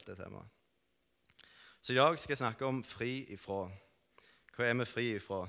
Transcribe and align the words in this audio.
valgt 0.00 0.18
det 0.18 0.24
temaet. 0.24 0.48
Så 1.80 1.94
dag 1.96 2.18
skal 2.18 2.34
jeg 2.34 2.42
snakke 2.42 2.66
om 2.66 2.82
fri 2.84 3.24
ifra. 3.32 3.68
Hva 4.56 4.66
er 4.66 4.76
vi 4.80 4.86
fri 4.88 5.06
ifra? 5.16 5.46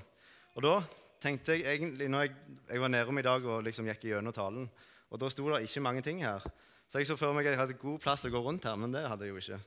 Og 0.56 0.64
da 0.64 0.74
tenkte 1.20 1.56
jeg 1.56 1.76
egentlig, 1.76 2.08
når 2.08 2.26
jeg, 2.26 2.34
jeg 2.68 2.80
var 2.80 2.92
nedom 2.92 3.18
i 3.18 3.24
dag 3.24 3.44
og 3.44 3.64
liksom 3.64 3.88
gikk 3.88 4.08
gjennom 4.08 4.32
talen, 4.32 4.68
og 5.12 5.20
da 5.20 5.28
sto 5.30 5.44
det 5.50 5.62
ikke 5.66 5.84
mange 5.84 6.02
ting 6.02 6.22
her. 6.24 6.44
Så 6.88 7.00
jeg 7.00 7.08
så 7.08 7.16
for 7.16 7.32
meg 7.36 7.46
at 7.46 7.54
jeg 7.54 7.60
hadde 7.60 7.80
god 7.80 8.00
plass 8.00 8.24
å 8.24 8.32
gå 8.32 8.40
rundt 8.40 8.64
her, 8.68 8.76
men 8.80 8.92
det 8.92 9.04
hadde 9.08 9.28
jeg 9.28 9.32
jo 9.32 9.40
ikke. 9.40 9.60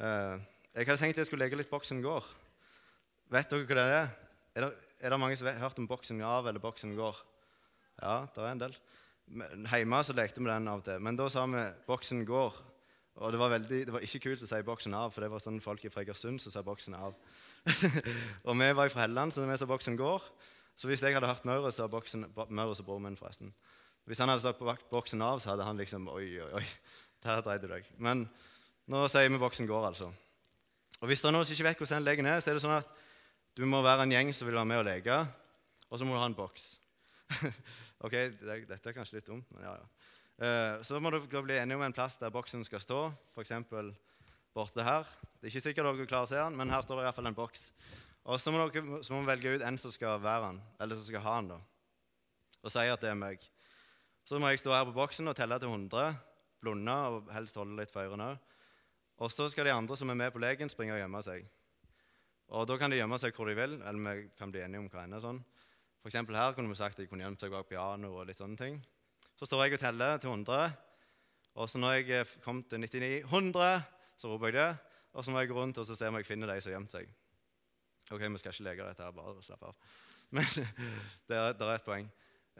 Eh, 0.00 0.46
jeg 0.74 0.88
hadde 0.88 1.00
tenkt 1.02 1.20
jeg 1.20 1.28
skulle 1.28 1.44
legge 1.44 1.60
litt 1.60 1.70
Boksen 1.70 2.00
går. 2.04 2.24
Vet 3.32 3.52
dere 3.52 3.68
hva 3.68 3.76
det 3.76 3.98
er? 4.00 4.10
Er 4.56 4.66
det, 4.66 4.70
er 5.00 5.12
det 5.12 5.20
mange 5.20 5.36
som 5.38 5.48
har 5.48 5.60
hørt 5.60 5.78
om 5.80 5.88
Boksen 5.88 6.20
av 6.24 6.48
eller 6.48 6.62
Boksen 6.62 6.96
går? 6.98 7.20
Ja, 8.00 8.24
det 8.32 8.40
er 8.42 8.50
en 8.50 8.64
del. 8.64 8.76
Hjemme 9.30 10.00
så 10.04 10.16
lekte 10.16 10.42
vi 10.42 10.48
den 10.48 10.68
av 10.68 10.80
og 10.80 10.88
til, 10.88 11.00
men 11.04 11.16
da 11.16 11.28
sa 11.30 11.44
vi 11.46 11.68
'Boksen 11.86 12.24
går'. 12.26 12.69
Og 13.20 13.32
det 13.32 13.40
var, 13.40 13.50
veldig, 13.52 13.80
det 13.84 13.92
var 13.92 14.04
ikke 14.04 14.22
kult 14.24 14.42
å 14.42 14.48
si 14.48 14.60
'boksen 14.64 14.94
av', 14.96 15.10
for 15.12 15.20
det 15.20 15.28
var 15.28 15.42
sånn 15.44 15.60
folk 15.60 15.82
fra 15.92 16.00
Egersund 16.00 16.40
som 16.40 16.52
sa 16.52 16.62
'boksen 16.64 16.94
av'. 16.96 17.14
og 18.48 18.56
vi 18.56 18.68
var 18.72 18.88
fra 18.88 19.02
Helleland, 19.04 19.32
så 19.32 19.44
vi 19.44 19.56
sa 19.60 19.66
'boksen 19.68 19.98
går'. 20.00 20.24
Så 20.76 20.88
hvis 20.88 21.02
jeg 21.04 21.12
hadde 21.12 21.28
hørt 21.28 21.44
Maurus, 21.44 21.74
så 21.76 21.88
boksen, 21.88 22.32
Maurus 22.48 22.80
og 22.80 22.86
broren 22.86 23.02
min, 23.02 23.16
forresten. 23.16 23.52
Hvis 24.06 24.18
han 24.18 24.28
hadde 24.28 24.40
sagt 24.40 24.58
'boksen 24.58 25.20
av', 25.20 25.40
så 25.40 25.50
hadde 25.50 25.64
han 25.64 25.76
liksom 25.76 26.08
Oi, 26.08 26.40
oi, 26.40 26.52
oi. 26.52 26.64
Der 27.22 27.42
dreide 27.42 27.68
du 27.68 27.74
deg. 27.74 27.84
Men 27.98 28.28
nå 28.88 29.08
sier 29.08 29.28
vi 29.28 29.36
'boksen 29.36 29.68
går', 29.68 29.86
altså. 29.86 30.12
Og 31.00 31.06
hvis 31.08 31.20
det 31.20 31.28
er 31.28 31.32
noen 31.32 31.44
som 31.44 31.52
ikke 31.52 31.68
vet 31.68 31.78
hvordan 31.78 32.00
den 32.00 32.08
leken 32.08 32.26
er, 32.26 32.40
så 32.40 32.50
er 32.50 32.54
det 32.54 32.62
sånn 32.64 32.78
at 32.78 32.88
du 33.56 33.66
må 33.66 33.82
være 33.82 34.02
en 34.02 34.12
gjeng 34.12 34.32
som 34.32 34.48
vil 34.48 34.56
være 34.56 34.64
med 34.64 34.80
og 34.80 34.84
leke, 34.88 35.28
og 35.90 35.98
så 35.98 36.04
må 36.04 36.14
du 36.14 36.20
ha 36.20 36.26
en 36.26 36.34
boks. 36.34 36.80
ok, 38.04 38.16
dette 38.40 38.88
er 38.88 38.96
kanskje 38.96 39.18
litt 39.18 39.28
dumt, 39.28 39.44
men 39.52 39.64
ja, 39.64 39.76
ja. 39.76 39.86
Eh, 40.40 40.78
så 40.86 40.96
må 40.96 41.10
dere 41.12 41.42
bli 41.44 41.56
enige 41.60 41.76
om 41.76 41.82
en 41.84 41.92
plass 41.92 42.16
der 42.16 42.32
boksen 42.32 42.62
skal 42.64 42.80
stå, 42.80 43.00
f.eks. 43.34 43.52
borte 44.56 44.84
her. 44.86 45.08
Det 45.36 45.48
er 45.48 45.52
ikke 45.52 45.64
sikkert 45.66 45.88
dere 45.90 46.06
klarer 46.08 46.28
å 46.28 46.30
se 46.30 46.38
den, 46.40 46.56
men 46.56 46.72
her 46.72 46.84
står 46.84 47.00
det 47.00 47.08
iallfall 47.10 47.28
en 47.28 47.36
boks. 47.36 47.66
Og 48.24 48.40
så 48.40 48.52
må, 48.52 48.62
dere, 48.72 49.02
så 49.04 49.12
må 49.12 49.20
velge 49.28 49.52
ut 49.52 49.64
en 49.66 49.76
som 49.80 49.92
skal 49.92 50.20
være 50.22 50.46
den, 50.46 50.60
eller 50.80 50.96
som 50.96 51.08
skal 51.10 51.24
ha 51.26 51.34
den, 51.40 51.50
da. 51.52 51.58
og 52.64 52.72
si 52.72 52.84
at 52.88 53.04
det 53.04 53.10
er 53.12 53.18
meg. 53.20 53.44
Så 54.24 54.40
må 54.40 54.48
jeg 54.48 54.62
stå 54.62 54.72
her 54.72 54.86
på 54.88 54.96
boksen 54.96 55.28
og 55.28 55.36
telle 55.36 55.58
til 55.60 55.72
100, 55.72 56.16
blunde 56.60 56.94
og 57.10 57.28
helst 57.34 57.58
holde 57.60 57.76
litt 57.76 57.92
for 57.92 58.04
ørene 58.04 58.32
òg. 58.32 58.46
Og 59.20 59.32
så 59.32 59.44
skal 59.52 59.68
de 59.68 59.74
andre 59.74 59.96
som 60.00 60.08
er 60.08 60.16
med 60.16 60.32
på 60.32 60.40
leken, 60.40 60.72
springe 60.72 60.94
og 60.94 61.02
gjemme 61.02 61.20
seg. 61.26 61.44
Og 62.56 62.64
Da 62.66 62.78
kan 62.80 62.88
de 62.88 62.96
gjemme 62.96 63.18
seg 63.20 63.36
hvor 63.36 63.50
de 63.50 63.58
vil, 63.58 63.76
eller 63.84 64.00
vi 64.00 64.30
kan 64.38 64.52
bli 64.52 64.62
enige 64.64 64.80
om 64.80 64.88
hva 64.88 65.04
enn 65.04 65.18
er 65.18 65.24
sånn. 65.24 65.42
For 66.00 66.08
her 66.16 66.56
kunne 66.56 66.72
vi 66.72 66.78
sagt 66.80 66.96
at 66.96 67.04
de 67.04 67.10
kunne 67.10 67.26
gjemt 67.26 67.44
seg 67.44 67.52
bak 67.52 67.68
piano 67.68 68.14
og 68.16 68.24
litt 68.30 68.40
sånne 68.40 68.56
ting. 68.56 68.80
Så 69.40 69.48
står 69.48 69.62
jeg 69.64 69.78
og 69.78 69.80
teller 69.80 70.18
til 70.20 70.28
100. 70.28 70.72
Og 71.56 71.68
så 71.72 71.80
når 71.80 71.94
jeg 71.96 72.26
kom 72.44 72.60
til 72.68 72.80
99 72.80 73.24
100, 73.24 73.82
så 74.20 74.28
roper 74.28 74.52
jeg 74.52 74.58
det. 74.60 74.70
Og 75.16 75.24
så 75.24 75.32
må 75.32 75.40
jeg 75.40 75.48
gå 75.48 75.56
rundt 75.56 75.78
og 75.80 75.86
se 75.88 76.08
om 76.08 76.18
jeg 76.20 76.28
finner 76.28 76.52
de 76.52 76.60
som 76.60 76.70
har 76.70 76.76
gjemt 76.76 76.92
seg. 76.92 77.08
Ok, 78.10 78.20
vi 78.20 78.42
skal 78.42 78.52
ikke 78.52 78.66
leke 78.68 78.88
dette 78.90 79.06
her, 79.06 79.14
bare 79.16 79.42
slapp 79.42 79.64
av. 79.70 79.74
Men 80.36 80.44
det 80.44 81.38
er, 81.38 81.56
det 81.56 81.66
er 81.66 81.72
et 81.72 81.86
poeng. 81.88 82.10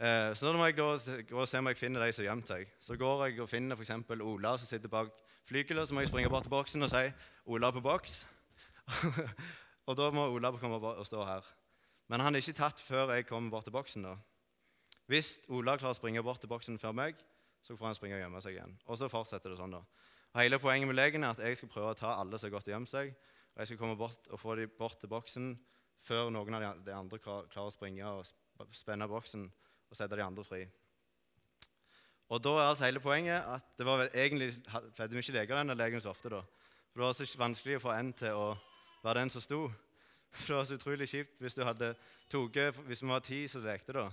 Eh, 0.01 0.31
så 0.33 0.49
nå 0.49 0.57
må 0.57 0.65
jeg 0.71 0.79
da 0.79 0.89
gå 1.29 1.37
og 1.37 1.47
se 1.47 1.61
om 1.61 1.69
jeg 1.69 1.77
finner 1.77 2.01
de 2.01 2.15
som 2.15 2.25
har 2.25 2.31
gjemt 2.31 2.49
seg. 2.49 2.73
Så 2.81 2.97
går 2.97 3.27
jeg 3.27 3.43
og 3.45 3.51
finner 3.51 3.77
f.eks. 3.77 3.93
Ola 4.17 4.55
som 4.57 4.65
sitter 4.65 4.89
bak 4.89 5.13
flygelet. 5.45 5.85
Så 5.85 5.93
må 5.93 6.01
jeg 6.01 6.09
springe 6.09 6.33
bort 6.33 6.49
til 6.49 6.55
boksen 6.55 6.87
og 6.87 6.89
si 6.89 7.05
'Ola 7.45 7.69
på 7.71 7.85
boks'. 7.85 8.25
og 9.87 9.97
da 9.97 10.09
må 10.09 10.25
Ola 10.33 10.51
komme 10.57 10.81
og 10.81 11.05
stå 11.05 11.25
her. 11.29 11.45
Men 12.09 12.25
han 12.25 12.35
er 12.35 12.41
ikke 12.41 12.57
tatt 12.57 12.81
før 12.81 13.13
jeg 13.13 13.29
kommer 13.29 13.51
bort 13.51 13.69
til 13.69 13.77
boksen. 13.77 14.03
da. 14.03 14.17
Hvis 15.11 15.41
Ola 15.51 15.73
klarer 15.75 15.91
å 15.91 15.97
springe 15.97 16.21
bort 16.23 16.39
til 16.39 16.47
boksen 16.47 16.77
før 16.79 16.93
meg, 16.95 17.17
så 17.59 17.75
får 17.75 17.89
han 17.89 17.97
springe 17.97 18.15
og 18.15 18.21
gjemme 18.23 18.41
seg 18.43 18.55
igjen. 18.55 18.77
Og 18.87 18.95
så 18.95 19.09
fortsetter 19.11 19.51
det 19.51 19.57
sånn. 19.59 19.73
da. 19.75 19.81
Og 20.31 20.39
hele 20.39 20.59
Poenget 20.63 20.87
med 20.87 20.95
leken 20.95 21.25
er 21.27 21.33
at 21.35 21.41
jeg 21.43 21.57
skal 21.59 21.71
prøve 21.73 21.89
å 21.91 21.97
ta 21.99 22.13
alle 22.15 22.39
som 22.39 22.47
har 22.47 22.53
gått 22.55 22.69
og 22.69 22.75
gjemt 22.77 22.91
seg, 22.91 23.11
og 23.51 23.59
jeg 23.59 23.67
skal 23.67 23.79
komme 23.81 23.97
bort 23.99 24.29
og 24.31 24.39
få 24.39 24.55
dem 24.55 24.71
bort 24.77 25.01
til 25.01 25.11
boksen 25.11 25.49
før 26.07 26.31
noen 26.31 26.55
av 26.55 26.79
de 26.85 26.95
andre 26.95 27.19
klarer 27.19 27.59
å 27.59 27.73
springe 27.73 28.07
og 28.07 28.23
spenne 28.71 29.09
boksen 29.11 29.43
og 29.51 29.99
sette 29.99 30.15
de 30.15 30.23
andre 30.23 30.47
fri. 30.47 30.63
Og 32.31 32.39
da 32.39 32.55
er 32.55 32.69
altså 32.69 32.87
hele 32.87 33.03
poenget 33.03 33.43
at 33.43 33.67
det 33.75 33.85
var 33.85 33.99
vel 33.99 34.15
egentlig 34.15 34.53
pleide 34.95 35.11
vi 35.11 35.25
ikke 35.25 35.35
leke 35.41 35.57
denne 35.59 35.75
leken 35.75 36.01
så 36.01 36.15
ofte. 36.15 36.31
da. 36.31 36.39
For 36.93 37.03
Det 37.03 37.07
var 37.09 37.19
så 37.19 37.43
vanskelig 37.43 37.81
å 37.81 37.83
få 37.83 37.95
en 37.99 38.13
til 38.15 38.39
å 38.39 38.49
være 39.03 39.19
den 39.19 39.35
som 39.35 39.43
sto. 39.43 39.65
For 40.31 40.47
Det 40.47 40.55
var 40.55 40.65
så 40.71 40.79
utrolig 40.79 41.11
kjipt 41.11 41.43
hvis 41.43 41.59
du 41.59 41.65
hadde 41.67 41.95
toget, 42.31 42.79
hvis 42.87 43.03
vi 43.03 43.11
var 43.11 43.19
ti 43.27 43.47
som 43.51 43.67
lekte. 43.67 43.91
da, 43.91 44.07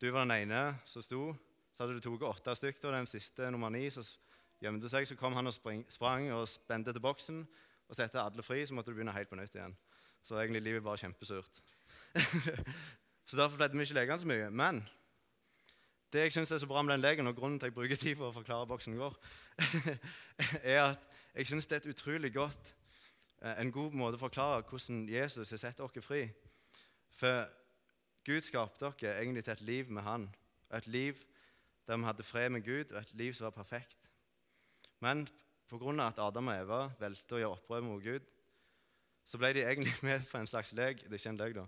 du 0.00 0.10
var 0.10 0.24
den 0.24 0.36
ene 0.36 0.78
som 0.88 1.04
sto. 1.04 1.30
Så 1.74 1.84
hadde 1.84 1.98
du 1.98 2.04
tatt 2.04 2.28
åtte 2.28 2.54
stykker, 2.56 2.88
og 2.88 2.96
den 2.96 3.08
siste, 3.08 3.50
nummer 3.52 3.70
ni, 3.72 3.86
som 3.92 4.04
gjemte 4.60 4.88
seg. 4.92 5.08
Så 5.08 5.16
kom 5.16 5.36
han 5.36 5.48
og 5.48 5.54
spring, 5.54 5.84
sprang 5.92 6.30
og 6.34 6.46
spente 6.48 6.92
til 6.92 7.04
boksen. 7.04 7.42
Og 7.90 7.98
satte 7.98 8.22
alle 8.22 8.44
fri 8.46 8.62
så 8.66 8.76
måtte 8.76 8.92
du 8.92 8.96
begynne 8.96 9.14
helt 9.16 9.30
på 9.30 9.38
nytt 9.38 9.56
igjen. 9.56 9.76
Så 10.22 10.38
egentlig 10.38 10.62
livet 10.62 10.84
bare 10.84 11.00
kjempesurt. 11.00 11.60
så 13.28 13.36
derfor 13.36 13.58
ble 13.58 13.70
vi 13.74 13.86
ikke 13.86 13.98
lekende 13.98 14.22
så 14.22 14.30
mye. 14.30 14.50
Men 14.50 14.82
det 16.12 16.26
jeg 16.26 16.34
syns 16.34 16.52
er 16.54 16.62
så 16.62 16.68
bra 16.70 16.82
med 16.82 16.94
den 16.94 17.04
leken, 17.04 17.26
og 17.30 17.36
grunnen 17.36 17.58
til 17.58 17.68
at 17.68 17.70
jeg 17.70 17.76
bruker 17.76 18.00
tid 18.00 18.16
for 18.18 18.30
å 18.30 18.34
forklare 18.34 18.68
boksen 18.70 18.98
går, 18.98 19.16
er 20.74 20.82
at 20.88 21.08
jeg 21.34 21.50
syns 21.50 21.68
det 21.70 21.76
er 21.76 21.84
et 21.84 21.92
utrolig 21.92 22.32
godt, 22.34 22.74
eh, 23.42 23.60
en 23.62 23.72
god 23.74 23.94
måte 23.94 24.18
å 24.18 24.24
forklare 24.24 24.64
hvordan 24.66 25.04
Jesus 25.10 25.52
har 25.54 25.62
sett 25.62 25.82
oss 25.84 25.98
fri. 26.02 26.24
For 27.14 27.46
Gud 28.24 28.40
skapte 28.44 28.92
dere 29.00 29.20
egentlig 29.22 29.44
til 29.44 29.52
et 29.52 29.60
liv 29.60 29.90
med 29.90 30.02
Han. 30.02 30.28
Et 30.76 30.86
liv 30.86 31.14
der 31.86 31.96
vi 31.96 32.04
hadde 32.04 32.22
fred 32.22 32.50
med 32.50 32.64
Gud, 32.64 32.92
og 32.92 33.00
et 33.00 33.14
liv 33.14 33.34
som 33.34 33.44
var 33.44 33.50
perfekt. 33.50 34.10
Men 35.00 35.28
pga. 35.68 36.06
at 36.06 36.18
Adam 36.18 36.48
og 36.48 36.54
Eva 36.54 36.80
valgte 37.00 37.34
å 37.34 37.38
gjøre 37.38 37.56
opprør 37.56 37.80
mot 37.80 38.02
Gud, 38.02 38.26
så 39.26 39.38
ble 39.38 39.52
de 39.54 39.64
egentlig 39.64 39.94
med 40.06 40.26
på 40.30 40.38
en 40.38 40.46
slags 40.46 40.72
lek. 40.72 41.02
Det 41.02 41.12
er 41.12 41.22
ikke 41.22 41.32
en 41.32 41.40
lek, 41.40 41.54
da. 41.56 41.66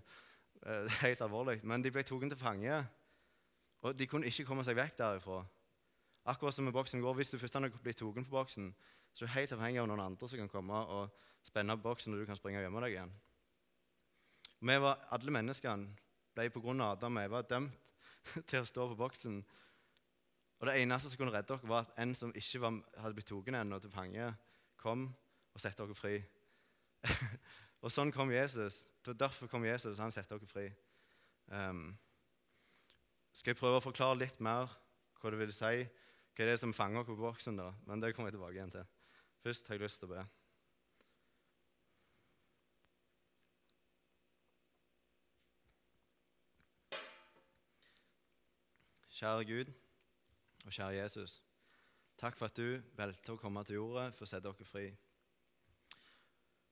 Eh, 0.65 1.01
helt 1.01 1.21
alvorlig. 1.21 1.63
Men 1.63 1.83
de 1.83 1.91
ble 1.91 2.03
tatt 2.03 2.29
til 2.29 2.39
fange. 2.39 2.79
Og 3.83 3.99
de 3.99 4.07
kunne 4.07 4.27
ikke 4.27 4.45
komme 4.47 4.63
seg 4.63 4.77
vekk 4.79 4.97
derifra. 4.97 5.41
Akkurat 6.25 6.55
som 6.55 6.65
med 6.65 6.73
boksen 6.73 7.01
går, 7.01 7.13
Hvis 7.13 7.29
du 7.29 7.37
først 7.37 7.53
hadde 7.53 7.71
blitt 7.83 7.97
tatt 7.97 8.15
på 8.15 8.37
boksen, 8.37 8.75
så 9.13 9.25
er 9.25 9.27
du 9.27 9.33
helt 9.33 9.51
avhengig 9.51 9.79
av 9.81 9.87
noen 9.87 9.99
andre 9.99 10.27
som 10.27 10.39
kan 10.39 10.49
komme 10.49 10.73
og 10.73 11.09
spenne 11.43 11.75
på 11.77 11.83
boksen, 11.89 12.13
og 12.13 12.19
du 12.19 12.25
kan 12.25 12.35
springe 12.35 12.59
og 12.59 12.63
gjemme 12.63 12.81
deg 12.81 12.95
igjen. 12.95 13.11
Vi 14.63 14.77
var 14.79 15.03
alle 15.11 15.31
menneskene 15.31 16.02
ble 16.35 16.49
pga. 16.53 16.75
Adam 16.91 17.19
og 17.19 17.27
Eva 17.27 17.41
dømt 17.47 17.91
til 18.49 18.61
å 18.61 18.67
stå 18.67 18.87
på 18.91 18.99
boksen. 18.99 19.41
Og 20.59 20.69
Det 20.69 20.77
eneste 20.79 21.11
som 21.11 21.19
kunne 21.19 21.33
redde 21.33 21.49
dere, 21.51 21.67
var 21.67 21.83
at 21.83 21.97
en 21.99 22.13
som 22.15 22.31
ikke 22.35 22.61
var, 22.63 22.77
hadde 23.03 23.17
blitt 23.17 23.27
tatt 23.27 23.55
ennå 23.59 23.79
til 23.83 23.91
fange, 23.91 24.29
kom 24.79 25.09
og 25.53 25.59
satte 25.61 25.83
dere 25.83 25.97
fri. 25.97 26.15
og 27.83 27.91
sånn 27.91 28.13
kom 28.15 28.31
Jesus. 28.31 28.85
Derfor 29.03 29.51
kom 29.51 29.65
Jesus. 29.67 29.99
Han 29.99 30.13
satte 30.15 30.37
dere 30.37 30.47
fri. 30.47 30.69
Um, 31.51 31.89
skal 33.35 33.51
jeg 33.51 33.59
prøve 33.59 33.81
å 33.81 33.83
forklare 33.83 34.21
litt 34.21 34.39
mer 34.43 34.71
hva 35.19 35.31
det 35.33 35.39
vil 35.39 35.51
si, 35.55 35.83
hva 36.33 36.43
er 36.43 36.49
det 36.49 36.61
som 36.61 36.73
fanger 36.75 37.03
dere 37.03 37.11
på 37.11 37.25
boksen? 37.25 37.59
da? 37.59 37.69
Men 37.87 38.01
det 38.03 38.13
kommer 38.15 38.31
jeg 38.31 38.37
tilbake 38.37 38.57
igjen 38.57 38.73
til. 38.73 38.87
Først 39.43 39.67
har 39.67 39.77
jeg 39.77 39.83
lyst 39.83 39.99
til 40.01 40.09
å 40.09 40.15
be. 40.15 40.23
Kjære 49.23 49.43
Gud 49.47 49.69
og 50.65 50.71
kjære 50.75 50.95
Jesus. 50.97 51.37
Takk 52.19 52.35
for 52.35 52.49
at 52.49 52.57
du 52.59 52.81
valgte 52.97 53.31
å 53.31 53.39
komme 53.39 53.61
til 53.63 53.77
jorda 53.77 54.09
for 54.11 54.25
å 54.25 54.27
sette 54.27 54.49
dere 54.49 54.67
fri. 54.67 54.89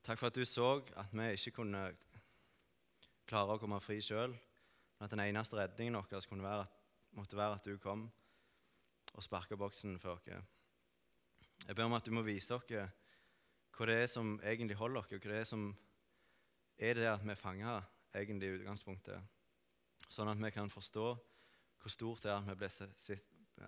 Takk 0.04 0.20
for 0.20 0.28
at 0.28 0.36
du 0.36 0.44
så 0.44 0.66
at 1.00 1.14
vi 1.16 1.30
ikke 1.32 1.54
kunne 1.62 1.86
klare 3.32 3.56
å 3.56 3.62
komme 3.62 3.80
fri 3.80 4.02
sjøl, 4.04 4.36
men 4.36 5.08
at 5.08 5.16
den 5.16 5.24
eneste 5.30 5.62
redningen 5.62 5.96
vår 5.96 6.44
være 6.44 6.68
måtte 7.22 7.40
være 7.40 7.62
at 7.62 7.72
du 7.72 7.80
kom 7.80 8.04
og 9.14 9.24
sparka 9.24 9.56
boksen 9.56 9.96
for 10.04 10.20
oss. 10.20 10.28
Jeg 10.28 11.80
ber 11.80 11.88
om 11.88 11.96
at 11.96 12.04
du 12.04 12.12
må 12.12 12.28
vise 12.28 12.60
dere 12.68 12.90
hva 13.72 13.92
det 13.94 14.00
er 14.02 14.12
som 14.12 14.36
egentlig 14.44 14.76
holder 14.76 15.08
dere, 15.08 15.24
hva 15.24 15.38
det 15.38 15.42
er 15.46 15.52
som 15.56 15.70
er 16.76 17.00
det 17.00 17.12
at 17.16 17.24
vi 17.24 17.32
er 17.32 17.44
fanga 17.48 17.80
egentlig 18.12 18.52
i 18.52 18.60
utgangspunktet, 18.60 19.24
sånn 20.12 20.36
at 20.36 20.48
vi 20.50 20.52
kan 20.52 20.68
forstå 20.68 21.14
hvor 21.82 21.94
stort 21.94 22.24
det 22.24 22.32
er 22.32 22.52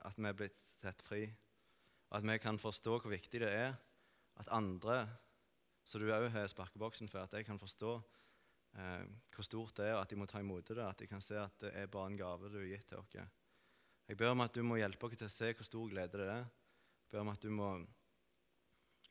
at 0.03 0.17
vi, 0.17 0.27
er 0.27 0.37
blitt 0.37 0.57
sett 0.57 1.01
fri. 1.05 1.25
Og 2.09 2.17
At 2.17 2.25
vi 2.27 2.37
kan 2.37 2.59
forstå 2.61 2.99
hvor 2.99 3.11
viktig 3.11 3.41
det 3.41 3.49
er 3.49 3.73
at 4.41 4.49
andre, 4.53 5.07
som 5.85 6.01
du 6.01 6.11
òg 6.13 6.29
har 6.33 6.49
sparkeboksen 6.49 7.09
for, 7.09 7.25
at 7.25 7.33
jeg 7.33 7.45
kan 7.45 7.59
forstå 7.59 7.93
eh, 8.77 9.05
hvor 9.35 9.45
stort 9.45 9.77
det 9.77 9.87
er, 9.87 9.95
og 9.97 10.03
at 10.03 10.09
de 10.09 10.17
må 10.17 10.25
ta 10.29 10.41
imot 10.41 10.67
det. 10.67 10.81
At 10.81 10.99
de 10.99 11.07
kan 11.09 11.21
se 11.21 11.37
at 11.39 11.57
det 11.61 11.73
er 11.77 11.91
bare 11.91 12.11
en 12.11 12.17
gave 12.17 12.49
du 12.49 12.59
har 12.59 12.69
gitt 12.69 12.87
til 12.89 13.01
oss. 13.01 13.17
Jeg 14.07 14.17
ber 14.17 14.33
om 14.33 14.45
at 14.45 14.55
du 14.55 14.63
må 14.63 14.77
hjelpe 14.77 15.07
oss 15.07 15.17
til 15.17 15.29
å 15.29 15.33
se 15.33 15.53
hvor 15.53 15.67
stor 15.67 15.89
glede 15.89 16.21
det 16.21 16.29
er. 16.29 16.45
Jeg 17.03 17.11
ber 17.11 17.25
om 17.25 17.33
at 17.33 17.41
du 17.43 17.49
må 17.53 17.69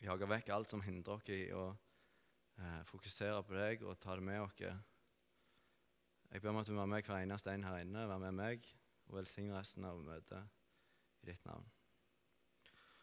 jage 0.03 0.29
vekk 0.29 0.51
alt 0.51 0.71
som 0.71 0.83
hindrer 0.83 1.19
oss 1.19 1.31
i 1.31 1.43
å 1.55 1.69
eh, 1.71 2.83
fokusere 2.91 3.43
på 3.47 3.59
deg 3.59 3.87
og 3.87 3.99
ta 4.03 4.17
det 4.19 4.27
med 4.27 4.43
oss. 4.43 4.59
Jeg 4.63 6.41
ber 6.41 6.55
om 6.55 6.63
at 6.63 6.67
du 6.67 6.75
må 6.75 6.83
være 6.83 6.95
med 6.95 7.11
hver 7.11 7.23
eneste 7.23 7.53
en 7.53 7.67
her 7.69 7.83
inne, 7.85 8.09
være 8.09 8.25
med 8.27 8.39
meg 8.41 8.73
og 9.13 9.21
velsigne 9.21 9.59
resten 9.59 9.85
av 9.85 10.01
møtet 10.01 11.23
i 11.23 11.29
ditt 11.29 11.45
navn. 11.45 11.67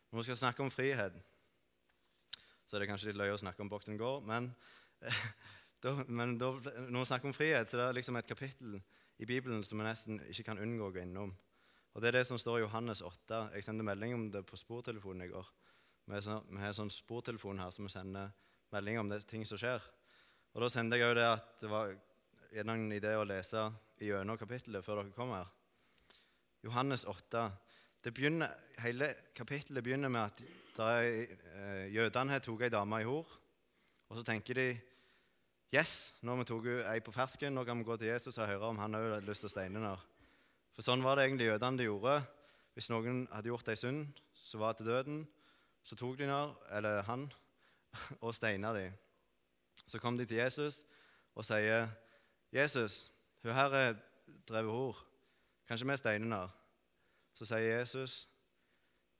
Når 0.09 0.19
vi 0.19 0.25
skal 0.25 0.39
snakke 0.41 0.65
om 0.65 0.71
frihet, 0.73 1.19
så 2.65 2.75
er 2.75 2.83
det 2.83 2.89
kanskje 2.89 3.11
litt 3.11 3.19
løye 3.21 3.35
å 3.35 3.41
snakke 3.41 3.61
om 3.61 3.69
Boxing 3.69 3.99
Gore. 3.99 4.23
Men, 4.25 4.49
da, 5.85 5.93
men 6.07 6.33
da, 6.41 6.49
når 6.89 7.03
vi 7.03 7.09
snakker 7.11 7.29
om 7.29 7.35
frihet, 7.37 7.69
så 7.69 7.77
er 7.77 7.83
det 7.83 7.99
liksom 7.99 8.17
et 8.17 8.29
kapittel 8.29 8.79
i 9.21 9.27
Bibelen 9.29 9.61
som 9.65 9.77
vi 9.77 9.85
nesten 9.85 10.21
ikke 10.31 10.47
kan 10.49 10.61
unngå 10.61 10.89
å 10.89 10.95
gå 10.95 11.03
innom. 11.03 11.35
Og 11.93 12.01
Det 12.01 12.09
er 12.09 12.19
det 12.19 12.27
som 12.29 12.41
står 12.41 12.59
i 12.59 12.63
Johannes 12.63 13.03
8. 13.05 13.49
Jeg 13.53 13.65
sendte 13.65 13.85
melding 13.85 14.15
om 14.17 14.27
det 14.33 14.43
på 14.49 14.57
sportelefonen 14.57 15.27
i 15.27 15.31
går. 15.31 15.47
Vi, 16.09 16.17
har 16.17 16.69
en 16.71 16.77
sånn 16.77 16.93
sportelefon 16.93 17.61
her 17.61 17.73
som 17.73 17.85
vi 17.85 17.93
sender 17.93 18.31
melding 18.73 18.97
om 19.01 19.09
det, 19.11 19.21
ting 19.29 19.45
som 19.45 19.61
skjer. 19.61 19.83
Og 20.55 20.63
Da 20.65 20.69
sendte 20.73 20.97
jeg 20.97 21.09
òg 21.09 21.17
det 21.19 21.27
at 21.29 21.53
det 21.61 21.69
var 21.69 21.93
en 22.63 22.91
idé 22.93 23.13
å 23.17 23.27
lese 23.29 23.67
gjennom 24.01 24.37
kapittelet 24.41 24.85
før 24.85 25.03
dere 25.03 25.13
kom 25.13 25.33
her. 25.35 25.49
Johannes 26.63 27.05
8. 27.05 27.51
Begynner, 28.03 28.51
hele 28.79 29.13
kapittelet 29.35 29.83
begynner 29.83 30.09
med 30.09 30.21
at 30.21 30.43
er, 30.79 31.01
eh, 31.55 31.93
jødene 31.93 32.39
tatt 32.39 32.61
ei 32.61 32.69
dame 32.69 33.01
i 33.01 33.07
hor. 33.07 33.27
Og 34.09 34.17
så 34.17 34.23
tenker 34.23 34.53
de 34.53 34.79
Yes, 35.71 36.17
nå 36.23 36.33
har 36.33 36.37
vi 36.37 36.45
tatt 36.49 36.93
ei 36.93 36.99
på 36.99 37.11
fersken, 37.13 37.53
nå 37.53 37.63
kan 37.63 37.77
vi 37.77 37.83
gå 37.83 37.95
til 37.97 38.07
Jesus 38.07 38.37
og 38.37 38.47
høre 38.47 38.69
om 38.71 38.77
han 38.77 38.95
òg 38.95 39.11
har 39.13 39.21
lyst 39.21 39.41
til 39.41 39.49
å 39.49 39.53
steine 39.53 39.77
henne. 39.77 39.97
For 40.73 40.81
sånn 40.81 41.03
var 41.03 41.15
det 41.15 41.27
egentlig 41.27 41.45
jødene 41.51 41.77
de 41.77 41.85
gjorde. 41.85 42.15
Hvis 42.73 42.89
noen 42.89 43.27
hadde 43.31 43.51
gjort 43.51 43.69
ei 43.69 43.75
synd 43.75 44.21
som 44.33 44.63
var 44.63 44.73
til 44.73 44.87
døden, 44.87 45.27
så 45.83 45.95
tok 45.95 46.17
de 46.17 46.25
henne, 46.25 46.55
eller 46.71 47.03
han, 47.03 47.31
og 48.25 48.33
steina 48.33 48.73
dem. 48.73 48.95
Så 49.85 49.99
kom 49.99 50.17
de 50.17 50.25
til 50.25 50.37
Jesus 50.37 50.85
og 51.35 51.45
sier, 51.45 51.87
'Jesus, 52.51 53.11
hun 53.43 53.53
her 53.53 53.69
er 53.69 53.95
drevet 54.47 54.71
hor. 54.71 55.08
Kanskje 55.69 55.85
vi 55.91 55.97
steiner? 55.97 56.49
Så 57.33 57.45
sier 57.45 57.77
Jesus, 57.77 58.27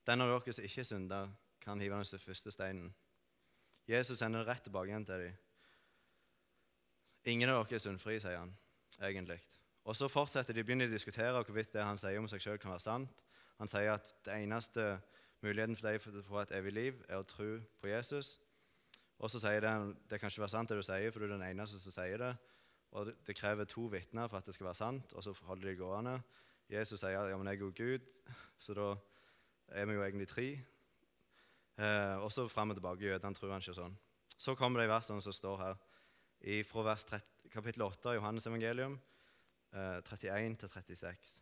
'Den 0.05 0.21
av 0.21 0.27
dere 0.27 0.53
som 0.53 0.63
ikke 0.63 0.83
synder, 0.83 1.29
kan 1.61 1.79
hive 1.79 1.95
den 1.95 2.19
første 2.19 2.51
steinen.' 2.51 2.93
Jesus 3.87 4.19
sender 4.19 4.39
det 4.39 4.47
rett 4.47 4.63
tilbake 4.63 4.89
igjen 4.89 5.05
til 5.05 5.19
dem. 5.19 5.37
Ingen 7.25 7.49
av 7.49 7.65
dere 7.65 7.75
er 7.75 7.79
syndfrie, 7.79 8.19
sier 8.19 8.37
han 8.37 8.57
egentlig. 9.01 9.39
Og 9.85 9.95
Så 9.95 10.07
fortsetter 10.07 10.53
de 10.53 10.63
begynner 10.63 10.87
å 10.87 10.91
diskutere 10.91 11.43
hvorvidt 11.43 11.73
det 11.73 11.83
han 11.83 11.97
sier 11.97 12.19
om 12.19 12.27
seg 12.27 12.41
sjøl, 12.41 12.57
kan 12.57 12.71
være 12.71 12.79
sant. 12.79 13.23
Han 13.57 13.67
sier 13.67 13.93
at 13.93 14.15
det 14.25 14.33
eneste 14.33 15.01
muligheten 15.41 15.75
for 15.75 15.87
deg 15.87 16.01
for 16.01 16.11
å 16.11 16.23
få 16.23 16.41
et 16.41 16.51
evig 16.51 16.73
liv 16.73 17.05
er 17.09 17.17
å 17.17 17.27
tro 17.27 17.59
på 17.81 17.87
Jesus. 17.87 18.39
Og 19.19 19.29
så 19.29 19.39
sier 19.39 19.61
de 19.61 19.95
det 20.09 20.19
kan 20.19 20.29
ikke 20.29 20.41
være 20.41 20.49
sant 20.49 20.69
det 20.69 20.77
du 20.77 20.83
sier, 20.83 21.11
for 21.11 21.19
du 21.19 21.25
er 21.25 21.37
den 21.37 21.49
eneste 21.49 21.79
som 21.79 21.91
sier 21.91 22.17
det. 22.17 22.37
Og 22.97 23.12
det 23.25 23.36
krever 23.38 23.68
to 23.69 23.86
vitner 23.91 24.27
for 24.27 24.39
at 24.39 24.47
det 24.50 24.56
skal 24.56 24.69
være 24.69 24.80
sant, 24.80 25.13
og 25.13 25.24
så 25.24 25.33
holder 25.45 25.69
de 25.69 25.77
gående. 25.77 26.15
Jesus 26.69 27.01
sier 27.01 27.30
ja, 27.30 27.38
men 27.38 27.50
jeg 27.50 27.62
er 27.62 27.74
Gud, 27.77 28.06
så 28.62 28.75
da 28.77 28.89
er 29.77 29.86
vi 29.89 29.97
jo 29.97 30.06
egentlig 30.06 30.27
tre. 30.30 30.47
Eh, 31.80 32.15
og 32.19 32.31
så 32.33 32.47
fram 32.51 32.74
og 32.74 32.80
tilbake. 32.80 33.06
Jødene 33.06 33.38
tror 33.38 33.53
han 33.53 33.63
ikke 33.63 33.77
sånn. 33.77 33.95
Så 34.39 34.56
kommer 34.57 34.81
det 34.81 34.89
i 34.89 34.94
versene 34.94 35.24
som 35.24 35.36
står 35.36 35.62
her, 35.62 35.77
i, 36.39 36.62
fra 36.63 36.86
vers 36.88 37.06
30, 37.07 37.51
kapittel 37.51 37.83
8 37.83 38.12
av 38.12 38.18
Johannes 38.18 38.47
evangelium, 38.47 38.97
eh, 39.74 40.00
31-36. 40.07 41.39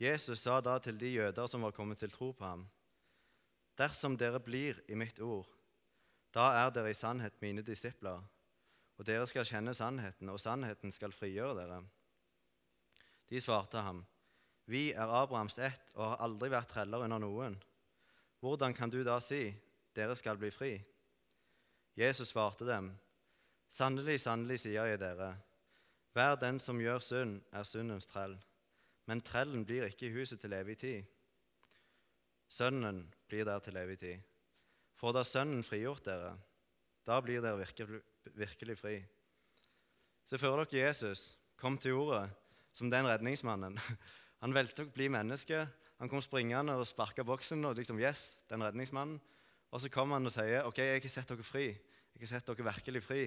Jesus 0.00 0.40
sa 0.40 0.60
da 0.64 0.78
til 0.80 0.96
de 0.98 1.10
jøder 1.12 1.48
som 1.50 1.66
var 1.66 1.74
kommet 1.76 2.00
til 2.00 2.10
tro 2.10 2.32
på 2.32 2.44
ham.: 2.44 2.66
Dersom 3.76 4.16
dere 4.16 4.40
blir 4.40 4.80
i 4.88 4.94
mitt 4.94 5.20
ord, 5.20 5.48
da 6.34 6.52
er 6.64 6.70
dere 6.70 6.90
i 6.90 6.96
sannhet 6.96 7.36
mine 7.42 7.62
disipler, 7.62 8.22
og 9.00 9.06
dere 9.08 9.24
skal 9.24 9.46
kjenne 9.48 9.72
sannheten, 9.72 10.28
og 10.28 10.36
sannheten 10.36 10.92
skal 10.92 11.14
frigjøre 11.16 11.54
dere. 11.56 11.78
De 13.32 13.40
svarte 13.40 13.80
ham, 13.80 14.04
Vi 14.68 14.92
er 14.92 15.08
Abrahams 15.08 15.56
ett 15.58 15.88
og 15.96 16.04
har 16.04 16.20
aldri 16.26 16.50
vært 16.52 16.68
treller 16.68 17.06
under 17.06 17.18
noen. 17.18 17.56
Hvordan 18.40 18.74
kan 18.76 18.90
du 18.90 19.02
da 19.02 19.18
si, 19.20 19.54
Dere 19.96 20.14
skal 20.14 20.36
bli 20.38 20.50
fri? 20.54 20.76
Jesus 21.96 22.28
svarte 22.30 22.64
dem, 22.68 22.92
Sannelig, 23.70 24.20
sannelig, 24.20 24.60
sier 24.60 24.86
jeg 24.86 25.00
dere, 25.00 25.32
hver 26.12 26.36
den 26.36 26.60
som 26.60 26.78
gjør 26.82 27.00
synd, 27.02 27.40
er 27.54 27.66
syndens 27.66 28.06
trell. 28.06 28.36
Men 29.06 29.22
trellen 29.22 29.64
blir 29.64 29.86
ikke 29.86 30.08
i 30.08 30.14
huset 30.14 30.40
til 30.42 30.52
evig 30.52 30.76
tid. 30.78 31.04
Sønnen 32.50 33.04
blir 33.30 33.46
der 33.46 33.62
til 33.62 33.78
evig 33.78 33.98
tid. 33.98 34.18
For 34.98 35.14
da 35.14 35.22
Sønnen 35.24 35.62
frigjort 35.64 36.04
dere, 36.06 36.34
da 37.06 37.20
blir 37.22 37.42
dere 37.42 37.62
virkelig, 37.62 38.02
virkelig 38.34 38.78
fri. 38.78 38.96
Se 40.24 40.38
for 40.38 40.60
dere 40.60 40.86
Jesus 40.86 41.32
kom 41.58 41.78
til 41.78 41.96
jorda 41.96 42.28
som 42.72 42.90
den 42.90 43.08
redningsmannen. 43.08 43.78
Han 44.42 44.54
valgte 44.56 44.86
å 44.86 44.92
bli 44.94 45.10
menneske. 45.12 45.66
Han 46.00 46.08
kom 46.08 46.22
springende 46.24 46.76
og 46.78 46.86
sparka 46.88 47.24
boksen. 47.26 47.64
og 47.68 47.76
liksom, 47.76 47.98
yes, 48.00 48.38
den 48.48 48.62
redningsmannen. 48.64 49.18
Og 49.70 49.82
så 49.82 49.90
kommer 49.92 50.18
han 50.18 50.26
og 50.26 50.32
sier 50.34 50.64
ok, 50.66 50.78
jeg 50.80 50.94
har 50.94 50.98
ikke 50.98 51.12
sett 51.12 51.28
dere 51.30 51.44
fri. 51.46 51.66
Jeg 51.70 52.22
har 52.24 52.30
sett 52.32 52.48
dere 52.48 52.64
virkelig 52.66 53.02
fri. 53.04 53.20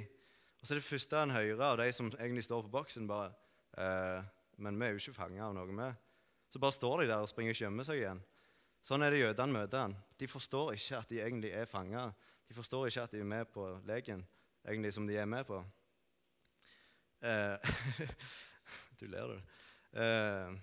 Og 0.60 0.66
så 0.66 0.74
er 0.74 0.82
det 0.82 0.88
første 0.88 1.22
han 1.22 1.32
hører 1.32 1.62
av 1.70 1.78
de 1.80 1.86
som 1.96 2.10
egentlig 2.18 2.44
står 2.44 2.66
på 2.66 2.74
boksen, 2.74 3.06
bare 3.08 3.30
eh, 3.78 4.26
Men 4.58 4.76
vi 4.80 4.86
er 4.86 4.92
jo 4.92 5.00
ikke 5.00 5.16
fanga 5.16 5.46
av 5.46 5.54
noe, 5.56 5.70
vi. 5.70 5.88
Så 6.52 6.60
bare 6.60 6.76
står 6.76 7.02
de 7.02 7.08
der 7.14 7.24
og 7.24 7.30
springer 7.32 7.56
og 7.56 7.62
gjemmer 7.62 7.88
seg 7.88 8.02
igjen. 8.02 8.20
Sånn 8.84 9.06
er 9.06 9.14
det 9.14 9.22
jødene 9.22 9.56
møter 9.56 9.86
han. 9.86 9.96
De 10.20 10.28
forstår 10.28 10.74
ikke 10.76 11.00
at 11.00 11.14
de 11.14 11.22
egentlig 11.24 11.54
er 11.56 11.70
fanga. 11.70 12.10
De 12.50 12.58
forstår 12.58 12.90
ikke 12.90 13.06
at 13.08 13.16
de 13.16 13.22
er 13.24 13.30
med 13.30 13.48
på 13.54 13.70
leken 13.88 14.26
egentlig 14.66 14.94
som 14.96 15.08
de 15.08 15.18
er 15.20 15.30
med 15.30 15.46
på. 15.48 15.60
Eh, 17.24 17.76
du 19.00 19.08
ler, 19.08 19.34
du. 19.34 19.60
Eh, 20.00 20.56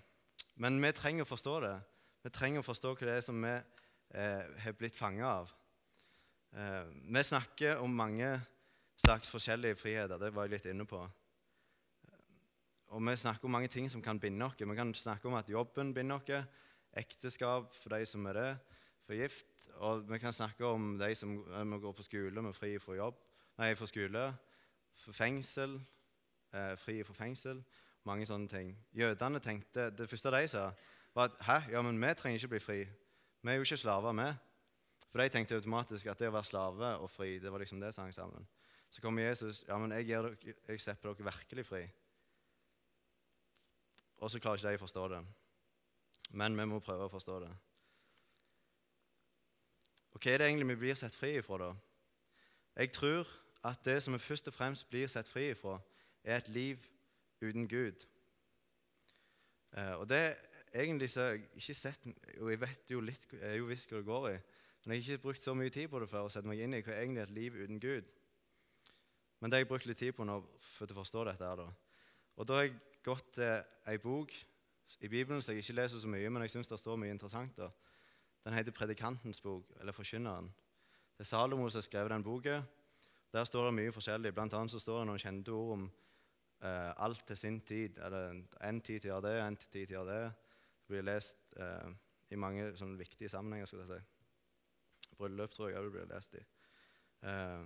men 0.61 0.81
vi 0.83 0.91
trenger 0.97 1.25
å 1.25 1.31
forstå 1.31 1.55
det. 1.65 1.75
Vi 2.21 2.33
trenger 2.33 2.61
å 2.61 2.67
forstå 2.67 2.93
hva 2.93 3.07
det 3.07 3.17
er 3.17 3.25
som 3.25 3.39
vi 3.41 3.53
eh, 3.53 4.43
har 4.65 4.77
blitt 4.77 4.97
fanga 4.97 5.29
av. 5.41 5.53
Eh, 6.51 6.91
vi 7.15 7.23
snakker 7.23 7.81
om 7.81 7.95
mange 7.95 8.35
slags 9.01 9.31
forskjellige 9.33 9.79
friheter. 9.79 10.19
Det 10.21 10.33
var 10.35 10.45
jeg 10.45 10.57
litt 10.57 10.69
inne 10.73 10.85
på. 10.85 11.01
Og 12.91 12.99
vi 13.07 13.15
snakker 13.15 13.47
om 13.47 13.55
mange 13.55 13.71
ting 13.71 13.87
som 13.89 14.03
kan 14.03 14.19
binde 14.19 14.45
oss. 14.45 14.59
Vi 14.59 14.75
kan 14.75 14.93
snakke 14.93 15.29
om 15.29 15.37
at 15.39 15.49
jobben 15.49 15.93
binder 15.95 16.19
oss, 16.19 16.57
ekteskap 16.99 17.71
for 17.79 17.95
de 17.95 18.05
som 18.05 18.25
er 18.27 18.37
det, 18.37 18.49
for 19.07 19.15
gift. 19.15 19.69
Og 19.79 20.03
vi 20.09 20.19
kan 20.19 20.35
snakke 20.35 20.67
om 20.67 20.97
de 20.99 21.13
som 21.15 21.37
går 21.81 21.95
på 21.95 22.05
skole 22.05 22.43
med 22.43 22.55
fri 22.57 22.75
for 22.83 22.99
jobb, 22.99 23.15
nei, 23.61 23.75
for 23.77 23.89
skole, 23.89 24.25
for 25.03 25.13
fengsel, 25.13 25.77
eh, 26.53 26.73
fri 26.77 27.01
for 27.05 27.17
fengsel. 27.17 27.61
Mange 28.09 28.25
sånne 28.25 28.49
ting. 28.49 28.73
Jødene 28.97 29.39
tenkte, 29.39 29.91
Det 29.91 30.09
første 30.09 30.31
de 30.31 30.47
sa, 30.47 30.71
var 31.13 31.29
at 31.29 31.45
hæ, 31.45 31.71
ja, 31.71 31.81
men 31.81 32.01
vi 32.01 32.13
trenger 32.13 32.39
ikke 32.39 32.47
bli 32.47 32.59
fri. 32.59 32.79
Vi 33.41 33.49
er 33.49 33.53
jo 33.53 33.61
ikke 33.61 33.77
slaver, 33.77 34.13
vi. 34.13 34.33
For 35.11 35.19
de 35.19 35.29
tenkte 35.29 35.55
automatisk 35.55 36.07
at 36.07 36.19
det 36.19 36.29
å 36.29 36.31
være 36.31 36.43
slave 36.43 36.97
og 36.97 37.09
fri, 37.09 37.39
det 37.39 37.51
var 37.51 37.59
liksom 37.59 37.79
det 37.79 37.93
som 37.93 38.03
hang 38.03 38.13
sammen. 38.13 38.47
Så 38.89 39.01
kommer 39.01 39.23
Jesus. 39.23 39.63
Ja, 39.67 39.77
men 39.77 39.91
jeg, 39.91 40.07
dere, 40.07 40.35
jeg 40.67 40.79
slipper 40.79 41.13
dere 41.13 41.25
virkelig 41.25 41.65
fri. 41.65 41.81
Og 44.17 44.31
så 44.31 44.39
klarer 44.39 44.57
ikke 44.57 44.69
de 44.69 44.79
å 44.79 44.85
forstå 44.85 45.07
det. 45.07 45.21
Men 46.31 46.57
vi 46.57 46.65
må 46.65 46.79
prøve 46.79 47.05
å 47.05 47.11
forstå 47.11 47.39
det. 47.39 47.51
Og 50.11 50.19
Hva 50.19 50.31
er 50.31 50.37
det 50.37 50.47
egentlig 50.47 50.67
vi 50.67 50.75
blir 50.75 50.95
sett 50.95 51.15
fri 51.15 51.35
ifra, 51.37 51.57
da? 51.57 51.75
Jeg 52.75 52.91
tror 52.91 53.27
at 53.63 53.85
det 53.85 54.03
som 54.03 54.13
vi 54.13 54.19
først 54.19 54.47
og 54.47 54.53
fremst 54.53 54.89
blir 54.89 55.07
sett 55.11 55.27
fri 55.27 55.51
ifra, 55.51 55.77
er 56.23 56.37
et 56.37 56.49
liv 56.49 56.77
uten 57.41 57.67
Gud. 57.67 58.05
Eh, 59.77 59.93
og 59.99 60.09
det 60.09 60.35
egentlig 60.73 61.09
så 61.09 61.21
jeg 61.21 61.45
ikke 61.55 61.73
sett 61.73 62.07
Og 62.41 62.49
jeg 62.51 62.59
vet 62.59 62.91
jo 62.91 62.99
litt 62.99 63.27
jeg 63.31 63.59
jo 63.59 63.69
visst 63.69 63.91
hva 63.91 64.01
det 64.01 64.07
går 64.07 64.27
i, 64.29 64.33
men 64.83 64.95
jeg 64.95 65.03
har 65.03 65.13
ikke 65.13 65.23
brukt 65.23 65.41
så 65.41 65.53
mye 65.55 65.69
tid 65.69 65.87
på 65.87 65.99
det 65.99 66.09
før 66.09 66.27
og 66.27 66.31
sett 66.33 66.47
meg 66.47 66.59
inn 66.59 66.73
i 66.73 66.81
hva 66.81 66.93
er 66.95 67.03
egentlig 67.03 67.23
et 67.23 67.35
liv 67.37 67.57
uten 67.59 67.79
Gud. 67.79 68.07
Men 69.39 69.49
det 69.49 69.57
har 69.57 69.63
jeg 69.63 69.71
brukt 69.71 69.85
litt 69.89 69.97
tid 69.97 70.13
på 70.17 70.25
nå 70.25 70.39
for 70.75 70.91
å 70.91 70.97
forstå 71.01 71.25
dette. 71.29 71.45
her 71.45 71.55
da. 71.55 71.67
Og 72.37 72.47
da 72.47 72.59
har 72.59 72.67
jeg 72.67 72.79
gått 73.03 73.33
til 73.37 73.63
ei 73.89 73.97
bok 73.97 74.33
i 74.99 75.07
Bibelen 75.07 75.41
som 75.41 75.53
jeg 75.53 75.63
ikke 75.63 75.77
leser 75.79 76.01
så 76.01 76.09
mye, 76.09 76.29
men 76.29 76.43
jeg 76.45 76.53
syns 76.55 76.69
det 76.69 76.79
står 76.79 76.99
mye 76.99 77.13
interessant. 77.13 77.57
da. 77.57 77.69
Den 78.43 78.53
heter 78.53 78.71
'Predikantens 78.71 79.41
bok', 79.41 79.71
eller 79.79 79.93
'Forkynneren'. 79.93 80.51
Det 81.17 81.19
er 81.19 81.23
Salomo 81.23 81.69
som 81.69 81.77
har 81.77 81.81
skrevet 81.81 82.11
den 82.11 82.23
boka. 82.23 82.63
Der 83.33 83.43
står 83.43 83.65
det 83.65 83.73
mye 83.73 83.91
forskjellig. 83.95 84.33
Blant 84.35 84.53
annet 84.53 84.73
så 84.73 84.79
står 84.79 84.99
det 84.99 85.07
noen 85.07 85.21
kjente 85.21 85.53
ord 85.55 85.73
om 85.77 85.83
eh, 85.87 86.91
alt 87.05 87.23
til 87.27 87.37
sin 87.37 87.59
tid. 87.63 87.99
Eller 88.03 88.41
en 88.67 88.81
tid 88.81 88.99
til 88.99 89.11
å 89.11 89.13
gjøre 89.13 89.27
det, 89.29 89.35
en 89.43 89.57
tid 89.57 89.69
til 89.75 89.95
å 89.95 89.99
gjøre 89.99 90.15
det. 90.15 90.49
Det 90.81 90.95
blir 90.95 91.05
lest 91.07 91.53
eh, 91.55 91.93
i 92.31 92.39
mange 92.39 92.71
sånn, 92.79 92.97
viktige 92.99 93.31
sammenhenger. 93.31 93.69
skal 93.69 93.85
jeg 93.85 93.93
si. 93.93 95.13
Bryllup 95.15 95.55
tror 95.55 95.71
jeg 95.71 95.83
det 95.83 95.93
blir 95.95 96.11
lest 96.11 96.35
i. 96.35 96.43
Eh, 97.23 97.63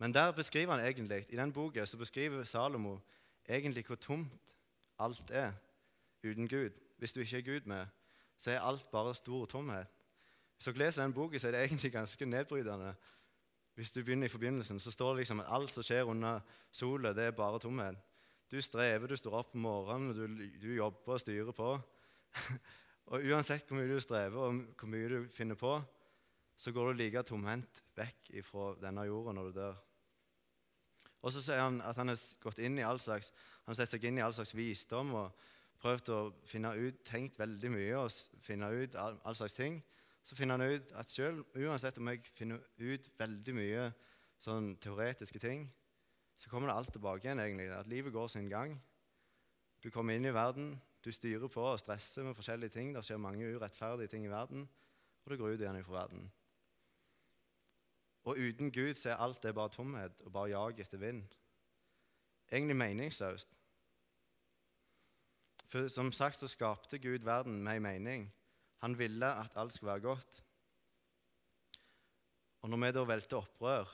men 0.00 0.14
der 0.14 0.32
beskriver 0.32 0.76
han 0.76 0.86
egentlig, 0.86 1.24
i 1.28 1.36
den 1.36 1.52
boka 1.52 1.84
så 1.86 1.98
beskriver 1.98 2.44
Salomo 2.44 3.00
egentlig 3.48 3.84
hvor 3.86 3.98
tomt 4.00 4.54
alt 4.98 5.30
er 5.30 5.52
uten 6.22 6.48
Gud. 6.48 6.78
Hvis 6.98 7.12
du 7.12 7.20
ikke 7.20 7.38
er 7.38 7.42
Gud 7.42 7.66
med, 7.66 7.86
så 8.36 8.50
er 8.50 8.60
alt 8.60 8.86
bare 8.92 9.14
stor 9.14 9.46
tomhet. 9.46 9.86
Hvis 10.56 10.64
dere 10.64 10.84
leser 10.84 11.02
den 11.02 11.12
boka, 11.12 11.38
så 11.38 11.48
er 11.48 11.52
det 11.52 11.64
egentlig 11.64 11.92
ganske 11.92 12.26
nedbrytende. 12.26 12.94
Hvis 13.80 13.94
du 13.94 14.02
begynner 14.04 14.28
i 14.28 14.32
forbindelsen, 14.32 14.76
så 14.76 14.92
står 14.92 15.14
det 15.14 15.22
liksom 15.22 15.40
at 15.40 15.46
alt 15.56 15.72
som 15.72 15.84
skjer 15.86 16.08
under 16.12 16.42
sola, 16.68 17.14
det 17.16 17.30
er 17.30 17.36
bare 17.36 17.58
tomhet. 17.62 17.96
Du 18.52 18.58
strever, 18.60 19.08
du 19.08 19.16
står 19.16 19.38
opp 19.38 19.54
om 19.56 19.62
morgenen, 19.64 20.10
du, 20.12 20.42
du 20.60 20.74
jobber 20.74 21.14
og 21.14 21.22
styrer 21.22 21.54
på. 21.56 21.68
og 23.10 23.24
uansett 23.24 23.64
hvor 23.64 23.78
mye 23.78 23.88
du 23.88 24.02
strever 24.04 24.36
og 24.36 24.58
hvor 24.76 24.90
mye 24.92 25.08
du 25.08 25.30
finner 25.32 25.56
på, 25.56 25.78
så 26.60 26.74
går 26.76 26.90
du 26.90 26.98
like 26.98 27.22
tomhendt 27.24 27.80
vekk 27.96 28.34
fra 28.44 28.66
denne 28.82 29.06
jorda 29.08 29.32
når 29.38 29.48
du 29.48 29.56
dør. 29.62 29.78
Og 31.22 31.32
så 31.32 31.40
sier 31.40 31.64
han 31.64 31.80
at 31.80 31.96
han 31.96 32.12
har 32.12 32.20
gått 32.44 32.60
inn 32.60 32.76
i 32.82 32.84
all 32.84 33.00
slags, 33.00 33.32
han 33.64 33.72
har 33.72 33.88
seg 33.88 34.04
inn 34.04 34.20
i 34.20 34.26
all 34.26 34.36
slags 34.36 34.52
visdom 34.58 35.14
og 35.22 35.46
prøvd 35.80 36.12
å 36.12 36.20
finne 36.44 36.74
ut, 36.76 37.00
tenkt 37.08 37.40
veldig 37.40 37.72
mye 37.72 38.04
og 38.04 38.12
finne 38.44 38.68
ut 38.76 39.00
all, 39.00 39.16
all 39.24 39.40
slags 39.40 39.56
ting. 39.56 39.80
Så 40.22 40.36
finner 40.36 40.58
han 40.58 40.76
ut 40.76 40.92
at 41.00 41.10
selv 41.10 41.44
uansett 41.56 41.98
om 41.98 42.08
jeg 42.12 42.24
finner 42.36 42.60
ut 42.78 43.08
veldig 43.18 43.54
mye 43.56 43.86
sånn 44.40 44.74
teoretiske 44.80 45.40
ting, 45.40 45.66
så 46.36 46.48
kommer 46.48 46.70
det 46.70 46.76
alt 46.76 46.92
tilbake 46.92 47.26
igjen. 47.26 47.40
egentlig, 47.40 47.68
At 47.72 47.86
livet 47.86 48.12
går 48.12 48.28
sin 48.28 48.48
gang. 48.48 48.80
Du 49.82 49.90
kommer 49.90 50.14
inn 50.14 50.24
i 50.24 50.34
verden, 50.34 50.80
du 51.04 51.12
styrer 51.12 51.48
på 51.48 51.62
og 51.64 51.78
stresser 51.80 52.22
med 52.22 52.34
forskjellige 52.36 52.70
ting. 52.70 52.94
Det 52.94 53.04
skjer 53.04 53.16
mange 53.16 53.48
urettferdige 53.56 54.08
ting 54.08 54.24
i 54.26 54.32
verden, 54.32 54.68
og 55.24 55.30
det 55.30 55.38
går 55.38 55.54
ut 55.54 55.60
igjen 55.60 55.84
fra 55.84 55.92
verden. 55.92 56.32
Og 58.24 58.36
uten 58.36 58.72
Gud 58.72 58.94
så 58.94 59.10
er 59.10 59.22
alt 59.24 59.42
det 59.42 59.54
bare 59.54 59.72
tomhet 59.72 60.20
og 60.20 60.32
bare 60.32 60.50
jag 60.50 60.80
etter 60.80 60.98
vind. 60.98 61.24
Egentlig 62.52 62.76
meningsløst. 62.76 63.48
For 65.70 65.88
som 65.88 66.12
sagt 66.12 66.36
så 66.36 66.48
skapte 66.48 66.98
Gud 66.98 67.24
verden 67.24 67.62
med 67.64 67.76
en 67.76 67.82
mening. 67.82 68.32
Han 68.80 68.96
ville 68.98 69.26
at 69.26 69.56
alt 69.60 69.74
skulle 69.74 69.92
være 69.92 70.00
godt. 70.00 70.44
Og 72.60 72.70
når 72.70 72.80
vi 72.80 72.92
da 72.92 73.04
velter 73.08 73.36
opprør, 73.36 73.92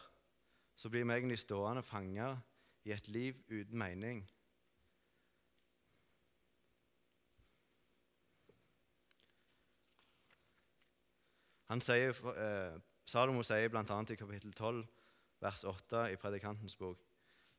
så 0.76 0.90
blir 0.90 1.04
vi 1.04 1.12
egentlig 1.12 1.38
stående 1.38 1.82
fanga 1.82 2.36
i 2.84 2.92
et 2.94 3.08
liv 3.08 3.34
uten 3.50 3.78
mening. 3.78 4.22
Han 11.66 11.82
sier, 11.82 12.14
eh, 12.30 12.78
Salomo 13.06 13.42
sier 13.42 13.68
bl.a. 13.68 13.82
i 13.82 14.18
kapittel 14.18 14.52
12, 14.52 14.84
vers 15.42 15.64
8 15.64 16.06
i 16.12 16.16
Predikantens 16.16 16.76
bok 16.76 17.02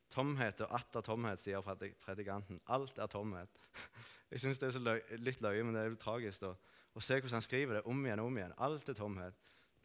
Tomhet 0.10 0.62
og 0.64 0.72
atter 0.72 1.04
tomhet, 1.04 1.40
sier 1.42 1.64
predikanten. 2.00 2.62
Alt 2.72 2.98
er 2.98 3.10
tomhet. 3.12 3.50
Jeg 4.32 4.40
syns 4.40 4.60
det 4.62 4.70
er 4.70 4.84
løy, 4.84 5.02
litt 5.20 5.42
løye, 5.44 5.64
men 5.64 5.76
det 5.76 5.82
er 5.82 5.90
jo 5.92 6.00
tragisk. 6.00 6.46
da. 6.46 6.54
Å 6.98 7.04
se 7.04 7.20
hvordan 7.20 7.38
han 7.38 7.46
skriver 7.46 7.78
det 7.78 7.86
om 7.90 8.00
igjen 8.06 8.24
og 8.24 8.32
om 8.32 8.40
igjen. 8.40 8.56
Alt 8.66 8.90
er 8.90 8.98
tomhet. 8.98 9.36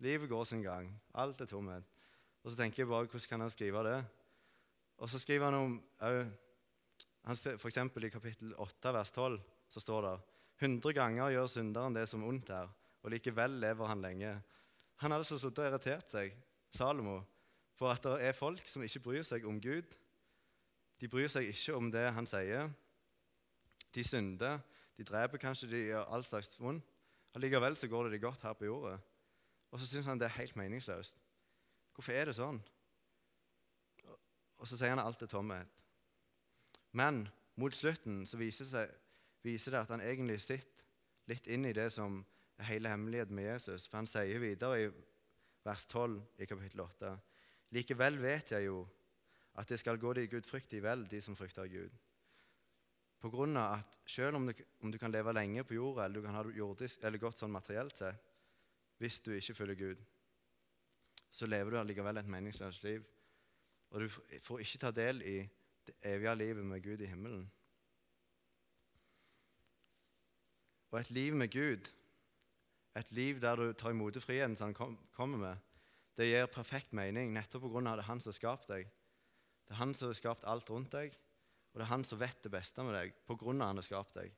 Livet 0.03 0.31
går 0.31 0.47
sin 0.49 0.63
gang. 0.65 0.89
Alt 1.21 1.43
er 1.45 1.51
tomhet. 1.51 1.85
Og 2.43 2.51
så 2.51 2.59
tenker 2.59 2.83
jeg 2.83 2.91
bare, 2.91 3.07
hvordan 3.07 3.29
kan 3.29 3.45
han 3.45 3.53
skrive 3.53 3.83
det? 3.87 3.99
Og 5.03 5.11
så 5.11 5.21
skriver 5.21 5.51
han 5.51 5.59
om 5.59 5.75
F.eks. 7.33 7.77
i 7.79 8.11
kapittel 8.11 8.55
8, 8.59 8.95
vers 8.97 9.13
12, 9.15 9.39
så 9.69 9.83
står 9.83 10.07
det 10.07 10.15
«Hundre 10.63 10.93
ganger 10.95 11.35
gjør 11.35 11.51
synderen 11.51 11.95
det 11.95 12.07
som 12.11 12.25
ondt 12.27 12.51
er, 12.55 12.71
og 13.03 13.11
likevel 13.11 13.61
lever 13.63 13.91
han 13.91 14.03
lenge. 14.03 14.33
Han 15.03 15.11
hadde 15.11 15.25
altså 15.25 15.39
sittet 15.39 15.65
og 15.65 15.71
irritert 15.71 16.11
seg, 16.11 16.35
Salomo, 16.73 17.21
på 17.79 17.89
at 17.91 18.03
det 18.07 18.29
er 18.29 18.37
folk 18.37 18.63
som 18.71 18.83
ikke 18.87 19.03
bryr 19.03 19.27
seg 19.27 19.47
om 19.47 19.59
Gud. 19.63 19.97
De 21.03 21.11
bryr 21.11 21.31
seg 21.31 21.51
ikke 21.51 21.75
om 21.75 21.91
det 21.91 22.05
han 22.15 22.29
sier. 22.31 22.71
De 23.93 24.05
synder, 24.07 24.63
de 24.97 25.07
dreper 25.07 25.43
kanskje, 25.43 25.71
de 25.71 25.87
gjør 25.91 26.15
all 26.15 26.25
slags 26.27 26.55
vondt. 26.63 26.92
Allikevel 27.35 27.77
så 27.77 27.89
går 27.89 28.05
det 28.05 28.17
de 28.17 28.25
godt 28.27 28.43
her 28.45 28.53
på 28.57 28.69
jorda. 28.69 28.97
Og 29.73 29.81
så 29.81 29.89
syns 29.89 30.07
han 30.07 30.21
det 30.21 30.29
er 30.29 30.37
helt 30.37 30.57
meningsløst. 30.57 31.17
Hvorfor 31.95 32.13
er 32.13 32.29
det 32.29 32.37
sånn? 32.37 32.61
Og 34.61 34.69
så 34.69 34.77
sier 34.77 34.93
han 34.93 35.03
alt 35.03 35.23
er 35.25 35.31
tomhet. 35.31 35.81
Men 36.93 37.25
mot 37.61 37.75
slutten 37.75 38.23
så 38.29 38.39
viser, 38.41 38.69
seg, 38.69 38.93
viser, 39.45 39.75
det 39.75 39.85
at 39.85 39.95
han 39.95 40.05
egentlig 40.05 40.39
sitter 40.45 40.87
litt 41.31 41.49
inn 41.49 41.65
i 41.69 41.75
det 41.77 41.89
som 41.95 42.21
er 42.61 42.69
hele 42.69 42.93
hemmeligheten 42.93 43.37
med 43.37 43.49
Jesus. 43.49 43.89
For 43.89 44.03
han 44.03 44.11
sier 44.11 44.43
videre 44.43 44.85
i 44.85 44.91
vers 45.65 45.87
12 45.89 46.21
i 46.43 46.49
kapittel 46.49 46.85
8.: 46.85 47.13
Likevel 47.73 48.21
vet 48.21 48.53
jeg 48.53 48.69
jo 48.69 48.85
at 49.61 49.69
det 49.69 49.81
skal 49.81 50.01
gå 50.01 50.13
de 50.17 50.29
gudfryktige 50.29 50.85
vel, 50.85 51.07
de 51.09 51.21
som 51.21 51.37
frykter 51.37 51.69
Gud. 51.69 51.93
På 53.23 53.31
grunn 53.31 53.57
av 53.57 53.79
at 53.79 53.99
selv 54.11 54.37
om 54.37 54.49
du, 54.49 54.55
om 54.83 54.91
du 54.91 54.99
kan 54.99 55.13
leve 55.15 55.35
lenge 55.37 55.63
på 55.65 55.77
jorda, 55.77 56.05
eller 56.05 56.19
du 56.19 56.27
kan 56.27 56.35
ha 56.35 56.43
det 56.43 56.57
jordisk, 56.59 57.05
eller 57.07 57.23
godt 57.23 57.39
sånn 57.39 57.55
materielt 57.55 57.95
til, 57.95 58.17
hvis 58.99 59.21
du 59.23 59.31
ikke 59.37 59.55
følger 59.55 59.79
Gud, 59.79 60.03
så 61.33 61.47
lever 61.47 61.71
du 61.71 61.79
allikevel 61.81 62.19
et 62.19 62.31
meningsløst 62.31 62.85
liv. 62.85 63.07
Og 63.93 64.03
du 64.03 64.09
får 64.43 64.65
ikke 64.65 64.81
ta 64.83 64.91
del 64.95 65.23
i 65.23 65.37
det 65.87 65.95
evige 66.11 66.35
livet 66.39 66.67
med 66.67 66.83
Gud 66.83 67.01
i 67.01 67.09
himmelen. 67.11 67.47
Og 70.93 71.01
et 71.01 71.11
liv 71.11 71.35
med 71.35 71.49
Gud, 71.51 71.89
et 72.97 73.13
liv 73.17 73.41
der 73.41 73.57
du 73.57 73.73
tar 73.73 73.95
imot 73.95 74.19
friheten 74.21 74.57
som 74.57 74.75
han 74.75 74.99
kommer 75.15 75.39
med, 75.39 75.57
det 76.17 76.29
gir 76.29 76.51
perfekt 76.53 76.93
mening 76.93 77.33
nettopp 77.33 77.65
pga. 77.65 77.81
det 77.81 78.03
er 78.03 78.11
han 78.11 78.21
som 78.21 78.29
har 78.29 78.37
skapt 78.37 78.69
deg. 78.69 78.91
Det 79.65 79.73
er 79.73 79.81
han 79.81 79.95
som 79.95 80.11
har 80.11 80.19
skapt 80.19 80.45
alt 80.45 80.71
rundt 80.71 80.93
deg, 80.93 81.17
og 81.73 81.81
det 81.81 81.87
er 81.87 81.93
han 81.93 82.05
som 82.05 82.21
vet 82.21 82.43
det 82.45 82.53
beste 82.53 82.85
med 82.85 82.95
deg 82.97 83.15
pga. 83.27 83.53
han 83.65 83.81
har 83.81 83.87
skapt 83.87 84.19
deg. 84.19 84.33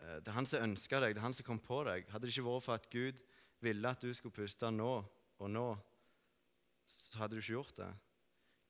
Eh, 0.00 0.18
det 0.22 0.30
er 0.30 0.36
han 0.38 0.46
som 0.46 0.62
ønska 0.62 1.00
deg, 1.02 1.14
det 1.14 1.22
er 1.22 1.26
han 1.26 1.34
som 1.34 1.46
kom 1.46 1.58
på 1.58 1.82
deg. 1.88 2.06
Hadde 2.10 2.26
det 2.26 2.34
ikke 2.34 2.46
vært 2.46 2.66
for 2.66 2.78
at 2.78 2.90
Gud 2.92 3.22
ville 3.64 3.90
at 3.90 4.02
du 4.02 4.12
skulle 4.14 4.34
puste 4.36 4.70
nå 4.70 4.92
og 5.38 5.50
nå, 5.50 5.68
så 6.86 7.18
hadde 7.18 7.34
du 7.34 7.42
ikke 7.42 7.56
gjort 7.56 7.76
det. 7.80 7.90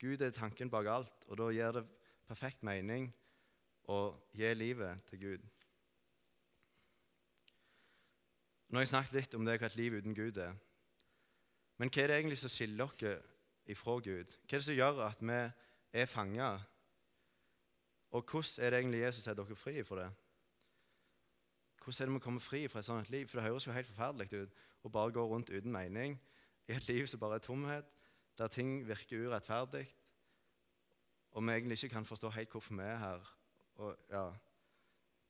Gud 0.00 0.22
er 0.22 0.32
tanken 0.34 0.70
bak 0.70 0.88
alt, 0.90 1.26
og 1.28 1.38
da 1.38 1.50
gir 1.52 1.76
det 1.76 1.84
perfekt 2.28 2.64
mening 2.64 3.10
å 3.90 4.14
gi 4.32 4.50
livet 4.56 5.04
til 5.10 5.20
Gud. 5.20 5.44
Nå 8.68 8.80
har 8.80 8.86
jeg 8.86 8.94
snakket 8.94 9.18
litt 9.18 9.34
om 9.36 9.44
det 9.46 9.58
hva 9.60 9.68
et 9.68 9.76
liv 9.78 9.94
uten 10.00 10.16
Gud 10.16 10.38
er. 10.40 10.54
Men 11.78 11.90
hva 11.90 12.02
er 12.02 12.10
det 12.10 12.16
egentlig 12.18 12.40
som 12.40 12.52
skiller 12.52 12.88
oss 12.88 13.04
ifra 13.70 13.98
Gud? 14.02 14.32
Hva 14.46 14.56
er 14.56 14.62
det 14.62 14.66
som 14.66 14.78
gjør 14.78 15.02
at 15.04 15.20
vi 15.22 15.40
er 16.00 16.10
fanga? 16.10 16.48
Og 18.14 18.22
hvordan 18.22 18.64
er 18.64 18.70
det 18.70 18.78
egentlig 18.78 19.00
Jesus 19.00 19.24
setter 19.24 19.42
dere 19.42 19.58
fri 19.58 19.82
fra 19.82 20.04
det? 20.04 20.10
Hvordan 21.82 22.02
er 22.02 22.06
det 22.06 22.14
vi 22.14 22.22
kommer 22.24 22.40
fri 22.40 22.68
fra 22.68 22.78
et 22.78 22.86
sånt 22.86 23.10
liv? 23.10 23.26
For 23.28 23.40
det 23.40 23.48
høres 23.48 23.66
jo 23.66 23.74
helt 23.74 23.90
forferdelig 23.90 24.28
ut 24.32 24.54
å 24.86 24.92
bare 24.94 25.12
gå 25.12 25.24
rundt 25.28 25.50
uten 25.50 25.72
mening 25.72 26.14
i 26.68 26.72
et 26.72 26.88
liv 26.88 27.06
som 27.10 27.20
bare 27.20 27.40
er 27.40 27.44
tomhet, 27.44 27.90
der 28.38 28.48
ting 28.48 28.86
virker 28.88 29.26
urettferdig, 29.26 29.84
og 31.34 31.42
vi 31.42 31.52
egentlig 31.52 31.78
ikke 31.82 31.94
kan 31.96 32.06
forstå 32.06 32.30
helt 32.30 32.50
hvorfor 32.50 32.74
vi 32.74 32.86
er 32.86 32.96
her. 32.96 33.30
Og 33.82 33.96
ja, 34.10 34.24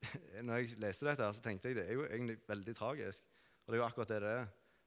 når 0.46 0.56
jeg 0.56 0.78
leste 0.78 1.06
dette, 1.06 1.24
her, 1.24 1.32
så 1.32 1.42
tenkte 1.42 1.68
jeg 1.68 1.76
det 1.76 1.86
er 1.88 1.94
jo 1.94 2.04
egentlig 2.04 2.36
veldig 2.48 2.76
tragisk. 2.76 3.24
Og 3.64 3.72
det 3.72 3.78
er 3.78 3.82
jo 3.82 3.86
akkurat 3.86 4.08
det 4.08 4.20
det 4.22 4.30
er. 4.30 4.44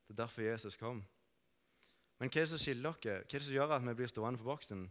Det 0.07 0.13
er 0.13 0.21
derfor 0.21 0.41
Jesus 0.41 0.77
kom. 0.77 1.01
Men 2.19 2.29
hva 2.29 2.41
er 2.41 2.45
det 2.45 2.51
som 2.53 2.61
skiller 2.61 2.93
dere? 3.01 3.23
Hva 3.25 3.33
er 3.33 3.41
det 3.41 3.47
som 3.47 3.57
gjør 3.57 3.73
at 3.75 3.87
vi 3.87 3.97
blir 3.97 4.13
stående 4.13 4.39
på 4.39 4.45
boksen 4.45 4.85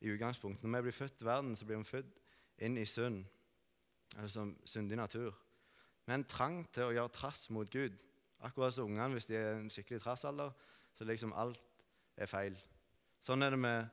i 0.00 0.10
utgangspunktet? 0.10 0.66
Når 0.66 0.78
vi 0.78 0.90
blir 0.90 0.98
født 0.98 1.16
til 1.18 1.26
verden, 1.26 1.56
så 1.56 1.66
blir 1.66 1.78
vi 1.78 1.84
født 1.84 2.18
inn 2.58 2.76
i 2.78 2.84
synd, 2.86 3.24
altså 4.16 4.50
syndig 4.64 4.96
natur 4.96 5.32
med 6.06 6.14
en 6.14 6.24
trang 6.28 6.62
til 6.74 6.88
å 6.88 6.94
gjøre 6.94 7.14
trass 7.14 7.48
mot 7.54 7.70
Gud. 7.70 7.94
Akkurat 8.42 8.74
som 8.74 8.90
ungene 8.90 9.14
hvis 9.16 9.28
de 9.30 9.38
er 9.38 9.52
en 9.54 9.70
skikkelig 9.70 10.02
trassalder, 10.02 10.50
så 10.98 11.06
liksom 11.06 11.34
alt 11.38 11.60
er 12.18 12.30
feil. 12.30 12.56
Sånn 13.22 13.44
er 13.44 13.54
det 13.54 13.60
med, 13.62 13.86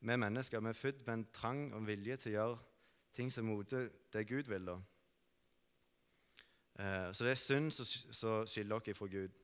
med 0.00 0.20
mennesker. 0.24 0.60
Vi 0.60 0.72
er 0.72 0.78
født 0.78 1.04
med 1.06 1.14
en 1.14 1.28
trang 1.34 1.68
og 1.76 1.86
vilje 1.86 2.18
til 2.18 2.32
å 2.32 2.34
gjøre 2.34 2.58
ting 3.14 3.30
som 3.30 3.46
moter 3.46 3.90
det 4.12 4.24
Gud 4.26 4.50
vil. 4.50 4.66
da. 4.66 4.78
Eh, 6.82 7.12
så 7.14 7.28
det 7.28 7.36
er 7.36 7.40
synd 7.40 7.70
som 7.76 8.42
skiller 8.48 8.80
oss 8.80 8.98
fra 8.98 9.10
Gud. 9.12 9.38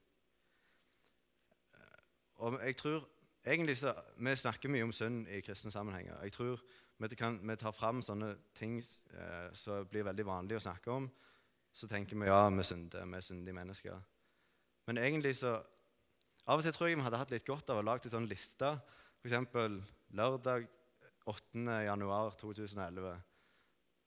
Eh, 1.79 2.03
og 2.43 2.59
jeg 2.65 2.77
tror 2.77 3.07
egentlig 3.47 3.79
så, 3.79 3.95
Vi 4.17 4.37
snakker 4.37 4.69
mye 4.69 4.89
om 4.89 4.93
synd 4.93 5.29
i 5.29 5.41
kristne 5.41 5.71
sammenhenger. 5.71 6.19
Jeg 6.23 6.33
tror 6.33 6.61
vi, 6.99 7.17
kan, 7.17 7.39
vi 7.47 7.57
tar 7.57 7.75
fram 7.75 8.03
sånne 8.03 8.33
ting 8.59 8.79
eh, 8.81 9.49
som 9.55 9.87
blir 9.91 10.07
veldig 10.09 10.27
vanlig 10.27 10.59
å 10.59 10.65
snakke 10.67 10.91
om, 10.91 11.09
så 11.73 11.87
tenker 11.91 12.19
vi 12.19 12.27
ja, 12.27 12.49
vi 12.51 12.65
synder, 12.67 13.07
vi 13.07 13.19
er 13.21 13.27
syndige 13.27 13.55
mennesker. 13.55 14.01
Men 14.89 15.03
egentlig 15.03 15.37
så 15.39 15.59
Av 16.49 16.57
og 16.57 16.65
til 16.65 16.73
tror 16.73 16.89
jeg 16.89 16.97
vi 16.97 17.05
hadde 17.05 17.19
hatt 17.21 17.33
litt 17.35 17.45
godt 17.45 17.69
av 17.69 17.83
å 17.83 17.85
lage 17.85 18.07
en 18.09 18.13
sånn 18.15 18.27
liste. 18.31 18.71
F.eks. 19.21 19.51
lørdag 20.17 20.65
8. 21.29 21.65
januar 21.85 22.33
2011. 22.41 23.11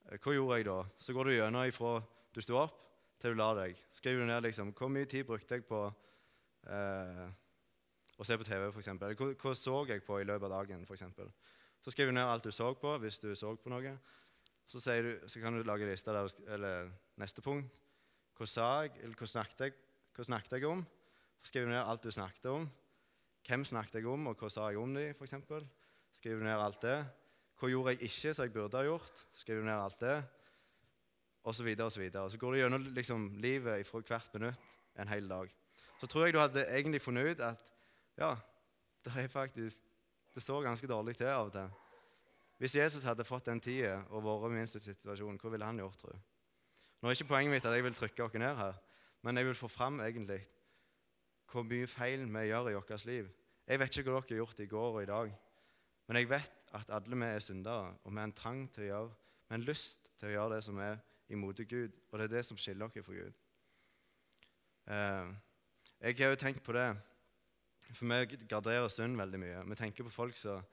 Eh, 0.10 0.18
hva 0.18 0.34
gjorde 0.34 0.58
jeg 0.58 0.66
da? 0.66 0.80
Så 0.98 1.14
går 1.14 1.30
du 1.30 1.36
gjennom 1.36 1.68
ifra 1.70 2.00
du 2.34 2.42
sto 2.42 2.58
opp, 2.58 2.80
til 3.22 3.36
du 3.36 3.38
la 3.38 3.52
deg. 3.60 3.78
Skriver 3.94 4.26
du 4.26 4.32
ned 4.32 4.42
liksom, 4.48 4.74
hvor 4.74 4.90
mye 4.90 5.06
tid 5.06 5.28
brukte 5.30 5.60
jeg 5.60 5.68
på 5.70 5.84
eh, 6.66 7.28
å 8.18 8.26
se 8.26 8.38
på 8.42 8.48
TV, 8.48 8.68
f.eks. 8.72 8.90
Hva, 8.98 9.30
hva 9.44 9.54
så 9.58 9.78
jeg 9.92 10.02
på 10.08 10.18
i 10.18 10.26
løpet 10.26 10.50
av 10.50 10.56
dagen, 10.58 10.82
f.eks. 10.90 11.06
Så 11.82 11.94
skriver 11.94 12.12
du 12.12 12.18
ned 12.20 12.30
alt 12.30 12.46
du 12.46 12.52
så 12.54 12.74
på, 12.78 12.96
hvis 13.02 13.20
du 13.20 13.32
så 13.36 13.56
på 13.58 13.72
noe. 13.74 13.96
Så, 14.70 14.80
du, 14.80 15.14
så 15.28 15.42
kan 15.42 15.56
du 15.56 15.64
lage 15.68 15.88
liste 15.90 16.14
der, 16.14 16.30
eller 16.54 16.92
neste 17.20 17.44
punkt. 17.44 17.68
Hva 18.38 18.48
sa 18.48 18.68
jeg, 18.82 18.94
eller 19.04 19.18
hva 19.20 19.28
snakket 19.28 19.66
jeg, 19.66 19.74
hva 20.16 20.26
snakket 20.26 20.56
jeg 20.58 20.68
om? 20.70 20.84
Skriv 21.46 21.68
ned 21.68 21.82
alt 21.82 22.06
du 22.06 22.12
snakket 22.14 22.48
om. 22.52 22.68
Hvem 23.48 23.66
snakket 23.66 24.00
jeg 24.00 24.08
om, 24.10 24.30
og 24.30 24.38
hva 24.38 24.50
sa 24.54 24.70
jeg 24.70 24.80
om 24.82 24.94
dem, 24.96 25.16
f.eks. 25.18 25.36
du 26.24 26.46
ned 26.46 26.56
alt 26.56 26.82
det. 26.86 27.00
Hva 27.60 27.70
gjorde 27.70 27.96
jeg 27.96 28.10
ikke 28.10 28.34
som 28.34 28.48
jeg 28.48 28.54
burde 28.54 28.80
ha 28.80 28.88
gjort? 28.88 29.26
Skriver 29.38 29.62
du 29.62 29.68
ned 29.68 29.78
alt 29.78 30.00
det. 30.02 30.16
Og 31.46 31.58
så 31.58 31.66
videre 31.66 31.90
og 31.90 31.94
så 31.94 32.02
videre. 32.02 32.30
Så 32.30 32.40
går 32.42 32.54
du 32.54 32.60
gjennom 32.62 32.88
liksom, 32.96 33.28
livet 33.42 33.86
fra 33.90 34.02
hvert 34.06 34.34
minutt 34.38 34.78
en 35.02 35.10
hel 35.10 35.28
dag. 35.30 35.50
så 36.00 36.08
tror 36.08 36.26
jeg 36.26 36.34
du 36.34 36.40
hadde 36.40 36.66
egentlig 36.66 37.02
funnet 37.02 37.32
ut 37.32 37.42
at 37.46 37.68
ja, 38.18 38.36
det 39.06 39.14
er 39.18 39.28
faktisk 39.28 39.84
det 40.34 40.44
står 40.44 40.64
ganske 40.64 40.88
dårlig 40.88 41.18
til 41.20 41.30
av 41.32 41.50
og 41.50 41.56
til. 41.56 41.72
Hvis 42.62 42.76
Jesus 42.78 43.06
hadde 43.10 43.26
fått 43.26 43.48
den 43.50 43.60
tida 43.64 43.98
og 44.14 44.24
vært 44.24 44.52
i 44.52 44.56
min 44.60 44.70
situasjon, 44.70 45.40
hva 45.42 45.52
ville 45.52 45.66
han 45.66 45.82
gjort, 45.82 45.98
tror 45.98 46.14
du? 46.14 46.28
Nå 47.02 47.10
er 47.10 47.18
ikke 47.18 47.32
poenget 47.32 47.56
mitt 47.56 47.66
at 47.66 47.74
jeg 47.74 47.86
vil 47.88 47.98
trykke 47.98 48.28
dere 48.28 48.42
ned 48.44 48.60
her, 48.60 48.76
men 49.26 49.38
jeg 49.38 49.48
vil 49.48 49.58
få 49.58 49.70
fram 49.72 49.98
egentlig 50.06 50.40
hvor 51.52 51.66
mye 51.68 51.90
feil 51.90 52.28
vi 52.30 52.44
gjør 52.48 52.70
i 52.70 52.76
vårt 52.78 53.06
liv. 53.10 53.32
Jeg 53.68 53.82
vet 53.82 53.98
ikke 53.98 54.12
hva 54.14 54.22
dere 54.22 54.38
har 54.38 54.44
gjort 54.44 54.62
i 54.62 54.70
går 54.70 54.92
og 54.92 55.02
i 55.02 55.10
dag, 55.10 55.34
men 56.08 56.20
jeg 56.20 56.30
vet 56.30 56.74
at 56.78 56.94
alle 56.94 57.18
vi 57.18 57.28
er 57.28 57.44
syndere, 57.44 57.96
og 58.04 58.12
vi 58.12 58.22
har 58.22 58.30
en 58.30 58.38
trang 58.38 58.66
til 58.72 58.86
å 58.86 58.90
gjøre, 58.92 59.14
vi 59.42 59.56
har 59.56 59.60
en 59.60 59.68
lyst 59.68 60.12
til 60.20 60.30
å 60.30 60.36
gjøre 60.36 60.56
det 60.56 60.64
som 60.70 60.80
er 60.86 61.02
imot 61.32 61.64
Gud, 61.66 61.98
og 62.12 62.20
det 62.20 62.28
er 62.28 62.36
det 62.36 62.46
som 62.46 62.60
skiller 62.60 62.92
dere 62.94 63.04
fra 63.04 63.18
Gud. 63.18 63.42
Eh, 64.92 65.34
jeg 66.02 66.18
har 66.22 66.36
jo 66.36 66.42
tenkt 66.46 66.64
på 66.66 66.78
det 66.78 66.90
for 67.92 68.08
vi 68.08 68.46
garderer 68.50 68.90
synd 68.92 69.20
veldig 69.20 69.40
mye. 69.42 69.62
Vi 69.72 69.78
tenker 69.80 70.08
på 70.08 70.14
folk 70.14 70.38
som, 70.40 70.64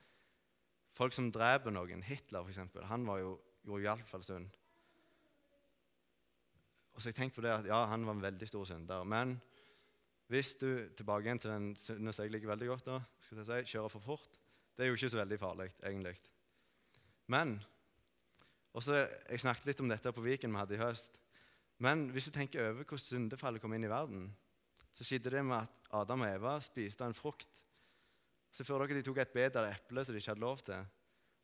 folk 0.96 1.14
som 1.16 1.30
dreper 1.34 1.75
noen. 1.75 2.02
Hitler, 2.06 2.46
f.eks. 2.46 2.80
Han 2.90 3.06
var 3.08 3.22
jo, 3.22 3.37
gjorde 3.66 3.87
iallfall 3.87 4.25
synd. 4.26 4.48
Og 6.94 7.02
så 7.02 7.12
jeg 7.12 7.18
tenkt 7.18 7.37
på 7.37 7.44
det 7.44 7.52
at 7.54 7.66
ja, 7.70 7.84
han 7.92 8.06
var 8.06 8.16
en 8.16 8.25
veldig 8.25 8.48
stor 8.50 8.66
synder. 8.66 9.04
Men 9.06 9.37
hvis 10.28 10.56
du 10.60 10.68
tilbake 10.98 11.28
igjen 11.28 11.40
til 11.40 11.52
den 11.54 11.68
synden 11.78 12.12
som 12.12 12.26
jeg 12.26 12.34
liker 12.34 12.50
veldig 12.50 12.70
godt, 12.72 12.88
da, 12.88 12.98
skal 13.22 13.38
jeg 13.40 13.48
si, 13.48 13.76
kjører 13.76 13.92
for 13.92 14.04
fort 14.04 14.40
Det 14.76 14.84
er 14.84 14.90
jo 14.90 14.98
ikke 14.98 15.10
så 15.10 15.20
veldig 15.20 15.38
farlig, 15.40 15.68
egentlig. 15.82 16.14
Men 17.26 17.56
og 18.76 18.84
så 18.84 18.98
Jeg 19.00 19.40
snakket 19.40 19.66
litt 19.66 19.80
om 19.82 19.88
dette 19.90 20.12
på 20.12 20.22
Viken 20.22 20.52
vi 20.52 20.60
hadde 20.60 20.76
i 20.76 20.82
høst. 20.82 21.16
Men 21.82 22.08
hvis 22.14 22.28
du 22.28 22.34
tenker 22.34 22.66
over 22.66 22.82
hvordan 22.84 23.02
syndefallet 23.02 23.62
kom 23.62 23.72
inn 23.75 23.87
i 23.87 23.90
verden, 23.90 24.28
så 24.92 25.06
skjedde 25.06 25.30
det 25.30 25.44
med 25.46 25.62
at 25.62 25.77
Adam 25.97 26.25
og 26.25 26.30
Eva 26.30 26.59
spiste 26.61 27.07
en 27.07 27.16
frukt. 27.16 27.64
Så 28.52 28.64
før 28.64 28.85
dere 28.85 28.99
de 28.99 29.04
tok 29.07 29.21
et 29.23 29.35
bed 29.35 29.57
av 29.61 29.68
eple 29.71 30.04
som 30.04 30.14
de 30.14 30.21
ikke 30.21 30.35
hadde 30.35 30.45
lov 30.45 30.62
til. 30.64 30.87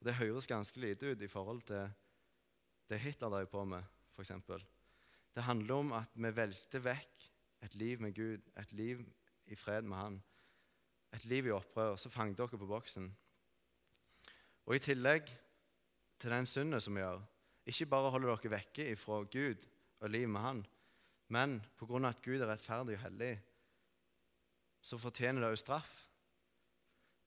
Og 0.01 0.09
Det 0.09 0.17
høres 0.21 0.49
ganske 0.51 0.81
lite 0.81 1.13
ut 1.13 1.23
i 1.23 1.31
forhold 1.31 1.63
til 1.69 1.93
det 2.91 3.01
Hitler 3.01 3.33
drev 3.33 3.47
på 3.49 3.65
med, 3.65 3.85
f.eks. 4.13 4.33
Det 5.35 5.43
handler 5.43 5.75
om 5.75 5.93
at 5.97 6.11
vi 6.15 6.31
velter 6.37 6.83
vekk 6.85 7.29
et 7.65 7.75
liv 7.81 8.01
med 8.01 8.13
Gud, 8.15 8.43
et 8.61 8.73
liv 8.73 9.01
i 9.47 9.57
fred 9.57 9.83
med 9.83 9.97
Han. 9.97 10.19
Et 11.15 11.25
liv 11.25 11.47
i 11.47 11.55
opprør. 11.55 11.97
Så 11.97 12.11
fang 12.11 12.35
dere 12.37 12.59
på 12.59 12.69
boksen. 12.69 13.09
Og 14.67 14.77
i 14.77 14.83
tillegg 14.83 15.29
til 16.21 16.31
den 16.31 16.47
synden 16.47 16.81
som 16.81 16.95
vi 16.97 17.03
gjør, 17.03 17.25
ikke 17.67 17.89
bare 17.89 18.11
holder 18.13 18.35
dere 18.35 18.53
vekke 18.59 18.91
ifra 18.93 19.23
Gud 19.25 19.65
og 20.01 20.11
liv 20.11 20.29
med 20.29 20.41
Han, 20.41 20.67
men 21.29 21.61
pga. 21.79 22.09
at 22.09 22.23
Gud 22.23 22.41
er 22.41 22.47
rettferdig 22.47 22.97
og 22.97 23.03
hellig, 23.03 23.41
så 24.85 24.99
fortjener 25.01 25.41
det 25.41 25.53
òg 25.55 25.59
straff. 25.61 25.93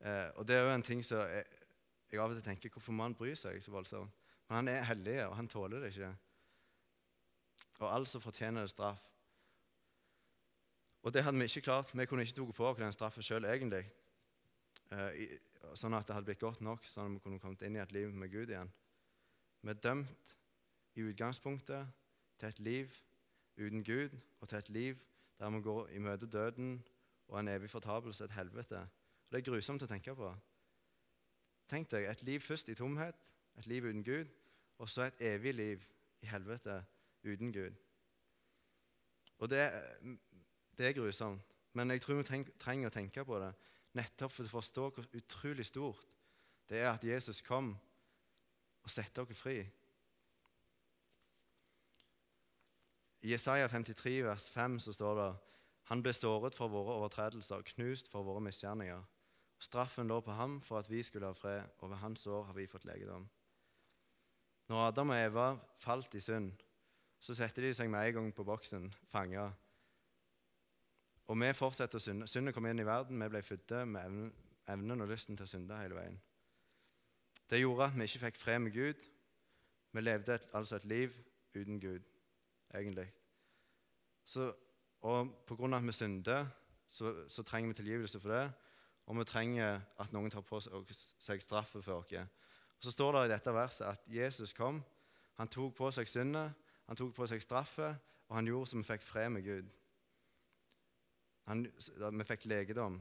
Eh, 0.06 0.30
og 0.38 0.46
det 0.48 0.58
er 0.58 0.68
jo 0.68 0.74
en 0.76 0.86
ting 0.86 1.02
som 1.06 1.24
jeg, 1.26 1.46
jeg, 2.12 2.20
av 2.22 2.30
og 2.30 2.38
til 2.38 2.46
tenker 2.46 2.70
Hvorfor 2.70 2.94
må 2.94 3.08
han 3.08 3.18
bry 3.18 3.34
seg 3.34 3.58
så 3.64 3.74
voldsomt? 3.74 4.14
Men 4.48 4.60
han 4.60 4.70
er 4.72 4.86
hellig, 4.88 5.18
og 5.26 5.36
han 5.36 5.50
tåler 5.50 5.82
det 5.82 5.90
ikke. 5.96 6.12
Og 7.82 7.88
altså 7.90 8.22
fortjener 8.22 8.64
det 8.64 8.72
straff. 8.72 9.02
Og 11.02 11.14
det 11.14 11.24
hadde 11.24 11.40
vi 11.40 11.48
ikke 11.50 11.66
klart. 11.66 11.90
Vi 11.94 12.06
kunne 12.06 12.24
ikke 12.24 12.36
tatt 12.38 12.56
på 12.56 12.68
oss 12.68 12.78
den 12.80 12.94
straffen 12.94 13.26
sjøl, 13.26 13.48
egentlig. 13.50 13.86
Eh, 14.92 15.38
sånn 15.76 15.96
at 15.98 16.08
det 16.08 16.16
hadde 16.16 16.30
blitt 16.30 16.44
godt 16.44 16.62
nok, 16.64 16.86
sånn 16.88 17.10
at 17.10 17.18
vi 17.18 17.24
kunne 17.26 17.42
kommet 17.42 17.64
inn 17.66 17.78
i 17.78 17.82
et 17.82 17.96
liv 17.96 18.14
med 18.14 18.32
Gud 18.32 18.52
igjen. 18.54 18.70
Vi 19.64 19.74
er 19.74 19.82
dømt 19.82 20.36
i 20.98 21.08
utgangspunktet 21.10 21.90
til 22.38 22.50
et 22.50 22.62
liv 22.64 23.00
uten 23.58 23.84
Gud, 23.84 24.14
og 24.40 24.48
til 24.48 24.60
et 24.60 24.70
liv 24.70 25.02
der 25.40 25.52
vi 25.54 25.62
går 25.66 25.90
i 25.94 26.00
møte 26.02 26.30
døden 26.30 26.78
og 27.28 27.40
en 27.40 27.48
evig 27.48 27.70
fortapelse, 27.70 28.24
et 28.24 28.32
helvete. 28.32 28.80
Og 28.80 29.32
Det 29.32 29.40
er 29.40 29.52
grusomt 29.52 29.84
å 29.84 29.90
tenke 29.90 30.16
på. 30.16 30.30
Tenk 31.68 31.92
deg 31.92 32.08
et 32.08 32.24
liv 32.24 32.40
først 32.40 32.70
i 32.70 32.76
tomhet, 32.76 33.34
et 33.58 33.68
liv 33.68 33.84
uten 33.84 34.04
Gud, 34.04 34.30
og 34.78 34.90
så 34.90 35.08
et 35.08 35.22
evig 35.34 35.54
liv 35.54 35.84
i 36.22 36.30
helvete 36.32 36.80
uten 37.24 37.52
Gud. 37.54 37.76
Og 39.38 39.50
det, 39.50 39.72
det 40.78 40.88
er 40.88 40.96
grusomt, 40.96 41.42
men 41.74 41.92
jeg 41.92 42.02
tror 42.02 42.22
vi 42.22 42.44
trenger 42.60 42.88
å 42.88 42.94
tenke 42.94 43.26
på 43.26 43.40
det 43.42 43.52
nettopp 43.98 44.34
for 44.34 44.48
å 44.48 44.54
forstå 44.58 44.86
hvor 44.94 45.10
utrolig 45.18 45.66
stort 45.66 46.08
det 46.70 46.82
er 46.82 46.92
at 46.92 47.06
Jesus 47.06 47.42
kom 47.46 47.72
og 48.84 48.92
satte 48.92 49.24
oss 49.24 49.42
fri. 49.42 49.60
I 53.24 53.32
Jesaja 53.34 53.68
53, 53.68 54.24
vers 54.28 54.50
5 54.54 54.80
så 54.84 54.94
står 54.94 55.16
det 55.20 55.30
han 55.88 56.02
ble 56.04 56.12
såret 56.14 56.56
for 56.56 56.72
våre 56.72 56.98
overtredelser, 57.00 57.64
knust 57.74 58.10
for 58.12 58.28
våre 58.28 58.44
misgjerninger. 58.44 59.04
Straffen 59.64 60.10
lå 60.12 60.20
på 60.22 60.36
ham 60.36 60.60
for 60.62 60.82
at 60.82 60.90
vi 60.92 61.00
skulle 61.04 61.30
ha 61.30 61.38
fred, 61.38 61.64
og 61.80 61.90
ved 61.90 62.02
hans 62.04 62.28
år 62.28 62.44
har 62.50 62.58
vi 62.58 62.68
fått 62.68 62.86
legedom. 62.86 63.28
Når 64.68 64.88
Adam 64.90 65.14
og 65.16 65.22
Eva 65.22 65.46
falt 65.80 66.16
i 66.16 66.22
synd, 66.22 66.52
så 67.24 67.34
setter 67.34 67.66
de 67.66 67.72
seg 67.74 67.90
med 67.90 68.10
en 68.10 68.20
gang 68.20 68.34
på 68.36 68.46
boksen, 68.46 68.90
fanga. 69.10 69.48
Og 71.28 71.40
vi 71.40 71.54
fortsetter 71.56 72.00
å 72.00 72.04
synde. 72.04 72.28
Syndet 72.28 72.56
kom 72.56 72.68
inn 72.70 72.84
i 72.84 72.88
verden. 72.88 73.20
Vi 73.24 73.32
ble 73.32 73.42
fødte 73.44 73.84
med 73.88 74.30
evnen 74.72 75.04
og 75.04 75.10
lysten 75.12 75.40
til 75.40 75.48
å 75.48 75.50
synde 75.50 75.80
hele 75.82 75.98
veien. 75.98 76.20
Det 77.48 77.62
gjorde 77.62 77.88
at 77.88 77.96
vi 77.96 78.08
ikke 78.08 78.26
fikk 78.26 78.40
fred 78.40 78.60
med 78.64 78.76
Gud. 78.76 79.08
Vi 79.96 80.04
levde 80.04 80.36
et, 80.36 80.48
altså 80.56 80.78
et 80.78 80.88
liv 80.88 81.16
uten 81.56 81.80
Gud, 81.80 82.04
egentlig. 82.76 83.08
Så 84.28 84.52
og 85.08 85.34
pga. 85.48 85.76
at 85.78 85.86
vi 85.86 85.92
synder, 85.92 86.48
så, 86.90 87.14
så, 87.28 87.44
trenger 87.44 87.68
vi 87.68 87.74
tilgivelse 87.74 88.20
for 88.20 88.30
det. 88.30 88.52
Og 89.06 89.18
vi 89.18 89.24
trenger 89.24 89.80
at 90.00 90.12
noen 90.14 90.32
tar 90.32 90.44
på 90.44 90.60
seg 90.60 91.42
straffen 91.42 91.84
for 91.84 92.02
oss. 92.02 92.12
Og 92.78 92.84
Så 92.84 92.92
står 92.92 93.12
det 93.12 93.26
i 93.26 93.34
dette 93.34 93.54
verset 93.54 93.88
at 93.88 94.02
Jesus 94.08 94.54
kom. 94.54 94.84
Han 95.38 95.48
tok 95.48 95.76
på 95.76 95.92
seg 95.92 96.10
syndet, 96.10 96.54
han 96.88 96.96
tok 96.96 97.14
på 97.16 97.28
seg 97.28 97.42
straffen, 97.42 97.96
og 98.28 98.36
han 98.36 98.48
gjorde 98.48 98.70
så 98.70 98.78
vi 98.78 98.84
fikk 98.84 99.04
fred 99.06 99.30
med 99.30 99.44
Gud. 99.44 99.70
Han, 101.48 101.64
vi 102.20 102.28
fikk 102.28 102.46
legedom, 102.46 102.98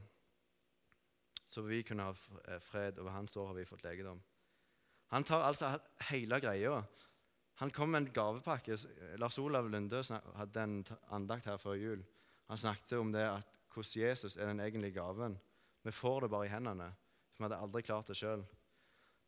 så 1.47 1.63
vi 1.63 1.83
kunne 1.83 2.07
ha 2.07 2.59
fred. 2.61 2.99
Over 2.99 3.11
hans 3.11 3.37
år 3.37 3.47
har 3.47 3.55
vi 3.55 3.65
fått 3.65 3.83
legedom. 3.83 4.21
Han 5.15 5.25
tar 5.25 5.47
altså 5.47 5.79
hele 6.11 6.39
greia 6.41 6.83
han 7.57 7.73
kom 7.73 7.91
med 7.93 8.03
en 8.03 8.13
gavepakke. 8.13 8.77
Lars 9.17 9.39
Olav 9.41 9.69
Lunde 9.71 10.03
hadde 10.37 10.63
en 10.63 10.81
andakt 11.15 11.49
her 11.49 11.57
før 11.61 11.79
jul. 11.81 12.03
Han 12.51 12.61
snakket 12.61 12.99
om 12.99 13.13
det 13.15 13.25
at 13.25 13.61
hvordan 13.73 14.03
Jesus 14.03 14.37
er 14.37 14.51
den 14.51 14.61
egentlige 14.61 14.97
gaven. 14.97 15.39
Vi 15.83 15.93
får 15.93 16.21
det 16.21 16.31
bare 16.31 16.47
i 16.47 16.53
hendene. 16.53 16.91
For 17.33 17.43
vi 17.43 17.49
hadde 17.49 17.61
aldri 17.65 17.83
klart 17.83 18.09
det 18.09 18.17
sjøl. 18.19 18.45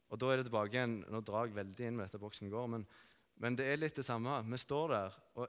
Og 0.08 0.20
da 0.20 0.30
er 0.32 0.40
det 0.40 0.48
tilbake 0.48 0.76
igjen, 0.76 0.98
Nå 1.08 1.20
drar 1.20 1.46
jeg 1.46 1.56
veldig 1.56 1.86
inn 1.86 1.96
med 1.96 2.08
dette 2.08 2.20
boksen 2.20 2.48
går, 2.52 2.68
men, 2.72 2.86
men, 3.36 3.56
det 3.56 3.66
er 3.68 3.80
litt 3.80 3.96
det 3.96 4.06
samme. 4.06 4.40
Vi 4.48 4.60
står 4.60 4.92
der 4.94 5.18
og 5.36 5.48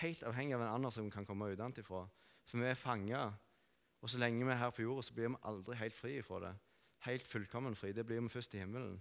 helt 0.00 0.22
avhengig 0.26 0.54
av 0.54 0.62
en 0.62 0.74
annen 0.76 0.94
som 0.94 1.10
kan 1.10 1.26
komme 1.26 1.50
utenfra. 1.50 2.04
For 2.48 2.62
vi 2.62 2.70
er 2.70 2.78
fanga. 2.78 3.28
Og 4.02 4.10
så 4.10 4.20
lenge 4.22 4.46
vi 4.46 4.54
er 4.54 4.60
her 4.60 4.74
på 4.74 4.84
jorda, 4.84 5.02
så 5.02 5.14
blir 5.14 5.32
vi 5.32 5.42
aldri 5.50 5.78
helt 5.78 5.94
fri 5.94 6.18
fra 6.22 6.42
det. 6.46 6.54
Helt 7.06 7.26
fullkommen 7.26 7.74
fri. 7.78 7.92
Det 7.94 8.06
blir 8.06 8.22
vi 8.22 8.30
først 8.30 8.54
i 8.54 8.62
himmelen. 8.62 8.98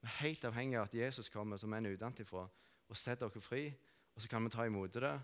Vi 0.00 0.06
er 0.06 0.20
helt 0.22 0.44
avhengig 0.44 0.78
av 0.78 0.86
at 0.86 0.94
Jesus 0.94 1.28
kommer 1.28 1.56
som 1.56 1.74
en 1.74 1.86
utenfra 1.86 2.46
og 2.88 2.96
setter 2.96 3.28
dere 3.28 3.42
fri. 3.42 3.64
Og 4.14 4.22
så 4.22 4.28
kan 4.28 4.44
vi 4.44 4.50
ta 4.50 4.64
imot 4.66 4.94
det. 4.94 5.20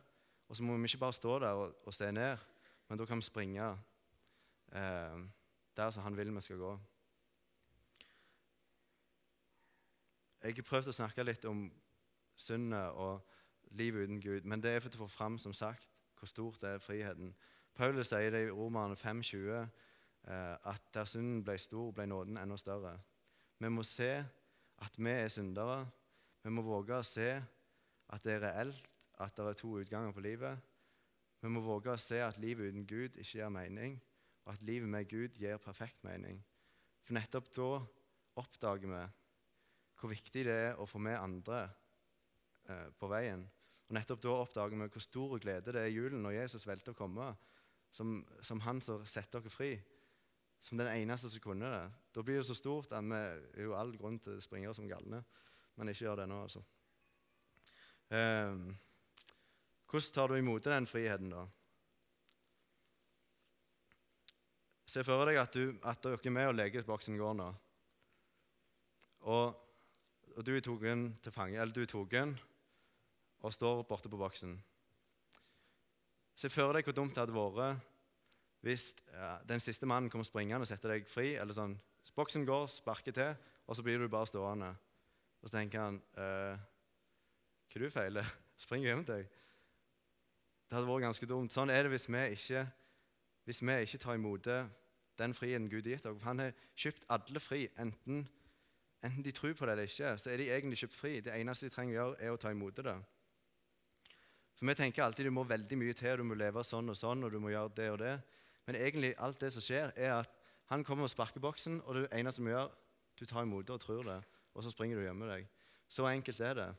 Og 0.49 0.57
så 0.57 0.63
må 0.63 0.77
vi 0.77 0.85
ikke 0.85 0.99
bare 0.99 1.13
stå 1.13 1.39
der 1.39 1.49
og, 1.59 1.77
og 1.85 1.95
se 1.95 2.13
ned, 2.13 2.37
men 2.89 2.99
da 2.99 3.05
kan 3.05 3.19
vi 3.19 3.23
springe 3.23 3.71
eh, 4.73 5.23
der 5.77 5.91
som 5.91 6.03
han 6.03 6.17
vil 6.17 6.35
vi 6.35 6.41
skal 6.41 6.59
gå. 6.59 6.73
Jeg 10.45 10.55
har 10.55 10.69
prøvd 10.69 10.93
å 10.93 10.95
snakke 10.95 11.25
litt 11.25 11.47
om 11.49 11.65
syndet 12.37 12.93
og 13.01 13.25
livet 13.73 14.05
uten 14.05 14.21
Gud, 14.21 14.45
men 14.45 14.63
det 14.63 14.75
er 14.77 14.85
for 14.85 14.95
å 14.95 15.07
få 15.07 15.09
fram 15.09 15.39
som 15.41 15.55
sagt, 15.57 15.89
hvor 16.19 16.29
stort 16.29 16.61
det 16.61 16.75
er 16.75 16.83
friheten. 16.85 17.33
Paulus 17.75 18.13
sier 18.13 18.31
det 18.31 18.45
i 18.45 18.53
Romerne 18.53 18.95
5,20 18.95 19.51
eh, 19.57 19.67
at 20.55 20.83
der 20.95 21.09
synden 21.09 21.43
ble 21.45 21.57
stor, 21.59 21.91
ble 21.97 22.07
nåden 22.07 22.37
enda 22.39 22.59
større. 22.61 22.99
Vi 23.59 23.71
må 23.73 23.83
se 23.83 24.13
at 24.83 24.99
vi 24.99 25.11
er 25.11 25.31
syndere. 25.33 25.85
Vi 26.43 26.53
må 26.53 26.65
våge 26.67 26.97
å 26.99 27.07
se 27.07 27.29
at 27.35 28.25
det 28.25 28.37
er 28.37 28.45
reelt 28.49 28.91
at 29.23 29.37
det 29.37 29.47
er 29.47 29.59
to 29.59 29.77
utganger 29.79 30.15
på 30.15 30.25
livet. 30.25 30.59
Vi 31.45 31.51
må 31.53 31.63
våge 31.63 31.93
å 31.93 32.01
se 32.01 32.19
at 32.25 32.41
livet 32.43 32.73
uten 32.73 32.87
Gud 32.89 33.19
ikke 33.21 33.39
gir 33.39 33.53
mening, 33.53 33.99
og 34.45 34.55
at 34.55 34.65
livet 34.67 34.91
med 34.91 35.09
Gud 35.09 35.39
gir 35.39 35.61
perfekt 35.63 36.03
mening. 36.07 36.41
For 37.05 37.17
nettopp 37.17 37.51
da 37.55 37.69
oppdager 38.41 38.91
vi 38.91 39.03
hvor 40.01 40.11
viktig 40.11 40.43
det 40.49 40.55
er 40.71 40.81
å 40.81 40.87
få 40.89 40.99
med 41.01 41.21
andre 41.21 41.61
eh, 42.69 42.89
på 42.99 43.09
veien. 43.13 43.45
Og 43.87 43.95
nettopp 43.97 44.23
da 44.25 44.37
oppdager 44.41 44.81
vi 44.81 44.89
hvor 44.97 45.05
stor 45.05 45.37
glede 45.39 45.73
det 45.73 45.85
er 45.85 45.93
i 45.93 45.95
julen 45.95 46.25
når 46.25 46.39
Jesus 46.41 46.67
velter 46.67 46.97
å 46.97 46.99
komme, 46.99 47.29
som, 47.95 48.17
som 48.43 48.61
han 48.65 48.81
som 48.83 49.05
setter 49.07 49.45
dere 49.45 49.53
fri 49.55 49.73
som 50.65 50.81
den 50.81 50.89
eneste 50.89 51.29
som 51.31 51.43
kunne 51.45 51.69
det. 51.69 51.83
Da 52.15 52.23
blir 52.25 52.41
det 52.41 52.47
så 52.49 52.57
stort 52.57 52.93
at 52.97 53.05
vi 53.05 53.65
jo 53.67 53.75
all 53.77 53.93
grunn 53.99 54.17
til 54.23 54.39
å 54.39 54.45
springe 54.45 54.73
som 54.77 54.89
galne, 54.89 55.21
men 55.77 55.91
ikke 55.93 56.07
gjør 56.07 56.23
det 56.23 56.29
nå, 56.31 56.39
altså. 56.47 56.63
Um, 58.09 58.71
hvordan 59.91 60.15
tar 60.15 60.33
du 60.33 60.39
imot 60.39 60.65
den 60.65 60.89
friheten, 60.89 61.35
da? 61.35 61.45
Se 64.89 65.03
for 65.05 65.27
deg 65.27 65.41
at, 65.43 65.57
du, 65.57 65.75
at 65.83 66.03
dere 66.05 66.21
er 66.23 66.33
med 66.33 66.49
og 66.49 66.57
lekeboksen 66.57 67.19
går 67.19 67.37
nå. 67.41 67.53
Og, 69.35 69.63
og 70.37 70.45
du 70.47 70.53
er 70.55 70.65
tatt 70.65 71.25
til 71.25 71.35
fange, 71.35 71.59
eller 71.59 71.75
du 71.75 71.83
er 71.83 71.91
tatt 71.91 72.45
og 73.45 73.53
står 73.53 73.83
borte 73.89 74.09
på 74.09 74.21
boksen. 74.21 74.55
Se 76.35 76.49
for 76.49 76.73
deg 76.73 76.87
hvor 76.87 76.97
dumt 76.97 77.13
det 77.13 77.21
hadde 77.21 77.37
vært 77.37 77.93
hvis 78.65 78.95
ja, 79.13 79.37
den 79.45 79.61
siste 79.61 79.87
mannen 79.87 80.09
kommer 80.11 80.25
springende 80.25 80.65
og 80.65 80.71
setter 80.71 80.95
deg 80.95 81.09
fri. 81.09 81.35
eller 81.37 81.57
sånn, 81.57 81.77
Boksen 82.17 82.47
går, 82.49 82.69
sparker 82.73 83.13
til, 83.13 83.35
og 83.67 83.77
så 83.77 83.83
blir 83.85 83.99
du 84.01 84.09
bare 84.09 84.29
stående. 84.29 84.71
Og 85.43 85.51
så 85.51 85.59
tenker 85.59 85.83
han 85.83 85.99
eh, 86.17 86.63
Hva 87.73 87.83
du 87.83 87.91
feiler? 87.93 88.31
Spring 88.65 88.85
hjem 88.87 89.03
til 89.05 89.21
deg. 89.21 89.41
Det 90.69 90.77
hadde 90.79 90.89
vært 90.89 91.05
ganske 91.05 91.29
dumt. 91.29 91.53
Sånn 91.53 91.73
er 91.73 91.85
det 91.85 91.93
hvis 91.93 92.09
vi 92.09 92.23
ikke, 92.37 92.65
hvis 93.45 93.61
vi 93.61 93.77
ikke 93.85 94.01
tar 94.01 94.17
imot 94.17 94.49
den 95.19 95.35
friheten 95.37 95.69
Gud 95.71 95.85
har 95.85 95.97
gitt 95.97 96.07
oss. 96.09 96.23
Han 96.25 96.41
har 96.43 96.55
kjøpt 96.75 97.05
alle 97.13 97.43
fri, 97.43 97.67
enten, 97.79 98.25
enten, 99.05 99.25
de 99.27 99.35
tror 99.37 99.53
på 99.59 99.67
det 99.67 99.75
eller 99.75 99.91
ikke. 99.91 100.15
Så 100.19 100.31
er 100.33 100.41
de 100.41 100.49
egentlig 100.51 100.81
kjøpt 100.81 100.97
fri. 100.97 101.19
Det 101.21 101.35
eneste 101.35 101.69
de 101.69 101.75
trenger 101.75 101.95
å 101.95 101.99
gjøre, 101.99 102.17
er 102.23 102.33
å 102.35 102.41
ta 102.41 102.55
imot 102.55 102.81
det. 102.81 102.97
For 104.55 104.71
Vi 104.71 104.75
tenker 104.79 105.05
alltid 105.05 105.29
du 105.29 105.35
må 105.35 105.45
veldig 105.45 105.79
mye 105.79 105.99
til, 105.99 106.17
du 106.19 106.25
må 106.25 106.39
leve 106.39 106.65
sånn 106.65 106.89
og 106.89 106.99
sånn, 106.99 107.27
og 107.27 107.35
du 107.35 107.41
må 107.43 107.53
gjøre 107.53 107.75
det 107.77 107.91
og 107.93 108.01
det. 108.01 108.15
Men 108.67 108.79
egentlig 108.81 109.15
alt 109.19 109.41
det 109.41 109.53
som 109.53 109.65
skjer, 109.65 109.93
er 109.97 110.21
at 110.23 110.31
han 110.73 110.85
kommer 110.85 111.05
og 111.05 111.13
sparker 111.13 111.43
boksen, 111.45 111.83
og 111.85 111.99
det 111.99 112.07
eneste 112.17 112.43
du 112.43 112.49
gjør, 112.49 112.71
du 113.21 113.25
tar 113.29 113.45
imot 113.45 113.67
det 113.67 113.75
og 113.75 113.81
tror 113.81 114.03
det, 114.07 114.21
og 114.55 114.65
så 114.65 114.73
springer 114.73 114.97
du 114.97 115.03
og 115.03 115.09
gjemmer 115.09 115.35
deg. 115.35 115.49
Så 115.89 116.07
enkelt 116.09 116.41
er 116.41 116.55
det. 116.59 116.71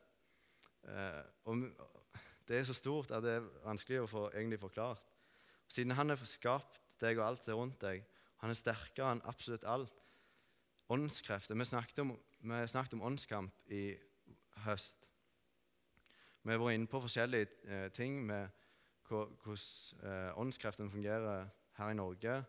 Eh, 0.89 1.21
og 1.45 1.67
det 2.47 2.57
er 2.59 2.65
så 2.67 2.73
stort 2.77 3.13
at 3.13 3.23
det 3.23 3.37
er 3.37 3.45
vanskelig 3.65 4.01
å 4.03 4.09
få 4.09 4.25
egentlig 4.33 4.59
forklart. 4.61 5.03
Siden 5.67 5.95
han 5.97 6.11
har 6.11 6.25
skapt 6.29 6.81
deg 7.01 7.19
og 7.19 7.27
alt 7.29 7.45
som 7.45 7.53
er 7.53 7.61
rundt 7.61 7.79
deg, 7.81 8.03
han 8.41 8.51
er 8.51 8.57
sterkere 8.57 9.15
enn 9.15 9.23
absolutt 9.29 9.65
alt. 9.69 10.01
Åndskrefter. 10.91 11.57
Vi 11.57 11.65
snakket 11.65 12.03
om, 12.03 12.11
vi 12.45 12.59
snakket 12.69 12.93
om 12.93 13.05
åndskamp 13.07 13.71
i 13.73 13.95
høst. 14.67 15.07
Vi 16.45 16.53
har 16.53 16.61
vært 16.61 16.77
inne 16.77 16.89
på 16.89 17.01
forskjellige 17.01 17.47
eh, 17.65 17.87
ting 17.93 18.19
med 18.25 18.53
hvordan 19.09 19.57
eh, 20.05 20.37
åndskreftene 20.41 20.93
fungerer 20.93 21.47
her 21.77 21.89
i 21.89 21.93
Norge. 21.93 22.45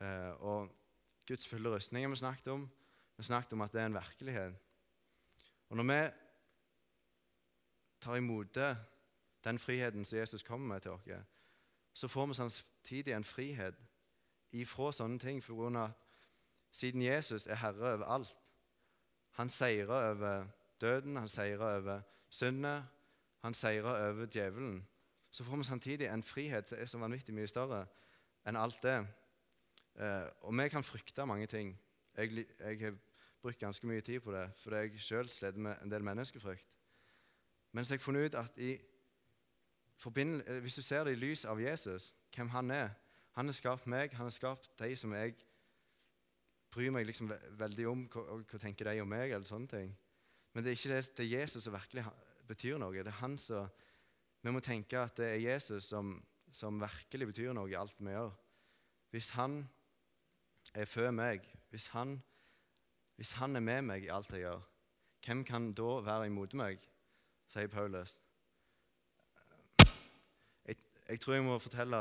Eh, 0.00 0.42
og 0.42 0.68
Guds 1.26 1.48
fulle 1.48 1.70
rustninger 1.70 2.08
vi 2.08 2.16
snakket 2.16 2.46
om. 2.46 2.70
Vi 3.16 3.22
snakket 3.22 3.52
om 3.52 3.60
at 3.60 3.72
det 3.72 3.80
er 3.80 3.86
en 3.86 3.94
virkelighet. 3.94 4.54
Og 5.68 5.76
når 5.76 5.84
vi 5.84 6.10
tar 8.00 8.16
imot 8.16 8.58
den 9.44 9.58
friheten 9.58 10.04
som 10.04 10.18
Jesus 10.18 10.42
kommer 10.42 10.74
med 10.74 10.80
til 10.80 10.90
oss, 10.90 11.02
så 11.94 12.08
får 12.08 12.26
vi 12.26 12.34
samtidig 12.34 13.12
en 13.12 13.24
frihet 13.24 13.74
ifra 14.52 14.92
sånne 14.92 15.18
ting 15.18 15.42
for 15.44 15.56
grunn 15.56 15.76
av 15.76 15.92
at 15.92 16.02
siden 16.72 17.02
Jesus 17.02 17.46
er 17.46 17.60
herre 17.60 17.94
over 17.94 18.04
alt 18.04 18.36
Han 19.32 19.48
seirer 19.48 20.10
over 20.10 20.46
døden, 20.80 21.16
han 21.16 21.28
seirer 21.28 21.78
over 21.78 22.00
syndet, 22.28 22.84
han 23.40 23.54
seirer 23.54 24.10
over 24.10 24.26
djevelen, 24.26 24.88
så 25.30 25.44
får 25.44 25.56
vi 25.56 25.64
samtidig 25.64 26.06
en 26.06 26.22
frihet 26.22 26.68
som 26.68 26.78
er 26.78 26.86
så 26.86 26.98
vanvittig 26.98 27.34
mye 27.34 27.46
større 27.46 27.86
enn 28.46 28.58
alt 28.58 28.82
det. 28.82 28.98
Eh, 30.00 30.28
og 30.46 30.54
vi 30.58 30.68
kan 30.72 30.84
frykte 30.84 31.26
mange 31.26 31.46
ting. 31.46 31.74
Jeg, 32.16 32.46
jeg, 32.60 32.78
har 32.80 32.94
brukt 33.42 33.58
ganske 33.58 33.86
mye 33.86 34.00
tid 34.00 34.20
på 34.20 34.32
det, 34.32 34.50
fordi 34.62 34.76
jeg 34.76 35.00
sjøl 35.00 35.28
slet 35.28 35.56
med 35.56 35.76
en 35.82 35.90
del 35.90 36.04
menneskefrykt. 36.04 36.68
Mens 37.72 37.90
jeg 37.90 37.98
har 37.98 38.04
funnet 38.04 38.26
ut 38.26 38.34
at 38.34 38.58
i, 38.58 38.72
eh, 40.16 40.60
hvis 40.60 40.74
du 40.74 40.82
ser 40.82 41.04
det 41.04 41.16
i 41.16 41.20
lys 41.20 41.44
av 41.44 41.60
Jesus, 41.60 42.14
hvem 42.34 42.48
han 42.48 42.70
er 42.70 42.90
Han 43.32 43.46
har 43.46 43.52
skapt 43.52 43.86
meg, 43.86 44.12
han 44.12 44.26
har 44.26 44.30
skapt 44.30 44.78
de 44.78 44.96
som 44.96 45.12
jeg 45.12 45.32
bryr 46.70 46.90
meg 46.90 47.06
liksom 47.06 47.30
veldig 47.56 47.86
om. 47.88 48.02
Hva, 48.12 48.42
hva 48.44 48.58
tenker 48.60 48.84
de 48.84 49.00
om 49.00 49.08
meg? 49.08 49.30
eller 49.32 49.46
sånne 49.48 49.68
ting. 49.68 49.94
Men 50.52 50.64
det 50.64 50.72
er 50.72 50.76
ikke 50.76 50.92
det, 50.92 51.16
det 51.16 51.24
er 51.24 51.40
Jesus 51.40 51.64
som 51.64 51.72
virkelig 51.72 52.04
betyr 52.48 52.76
noe. 52.80 52.92
Det 52.92 53.08
er 53.08 53.22
han 53.22 53.38
som 53.38 53.70
Vi 54.42 54.50
må 54.50 54.58
tenke 54.60 54.98
at 54.98 55.16
det 55.16 55.26
er 55.30 55.40
Jesus 55.54 55.84
som, 55.84 56.16
som 56.52 56.80
virkelig 56.80 57.30
betyr 57.32 57.54
noe 57.56 57.70
i 57.70 57.76
alt 57.78 57.98
vi 58.00 58.12
gjør. 58.12 58.32
Hvis 59.12 59.30
han 59.36 59.62
er 60.74 60.88
før 60.88 61.10
meg, 61.10 61.46
hvis 61.70 61.88
han, 61.92 62.16
hvis 63.16 63.32
han 63.40 63.56
er 63.56 63.64
med 63.64 63.88
meg 63.88 64.06
i 64.06 64.12
alt 64.12 64.32
jeg 64.32 64.44
gjør, 64.44 64.60
hvem 65.26 65.44
kan 65.48 65.70
da 65.78 66.00
være 66.04 66.28
imot 66.30 66.56
meg? 66.58 66.82
sier 67.52 67.68
Paulus. 67.68 68.14
Jeg, 70.64 70.76
jeg 71.08 71.20
tror 71.20 71.34
jeg 71.34 71.44
må 71.44 71.58
fortelle 71.60 71.98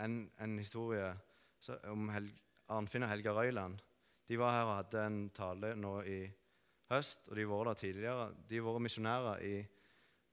en, 0.00 0.22
en 0.40 0.54
historie 0.58 1.10
om 1.90 2.08
Arnfinn 2.72 3.04
og 3.04 3.10
Helga 3.10 3.34
Røyland. 3.36 3.76
De 4.28 4.38
var 4.40 4.54
her 4.56 4.68
og 4.70 4.76
hadde 4.78 5.04
en 5.04 5.20
tale 5.36 5.74
nå 5.76 5.98
i 6.08 6.22
høst, 6.88 7.28
og 7.28 7.36
de 7.36 7.44
har 7.44 7.52
vært 7.52 7.68
der 7.68 7.80
tidligere. 7.82 8.30
De 8.48 8.56
har 8.56 8.66
vært 8.70 8.86
misjonærer 8.86 9.44
i 9.44 9.54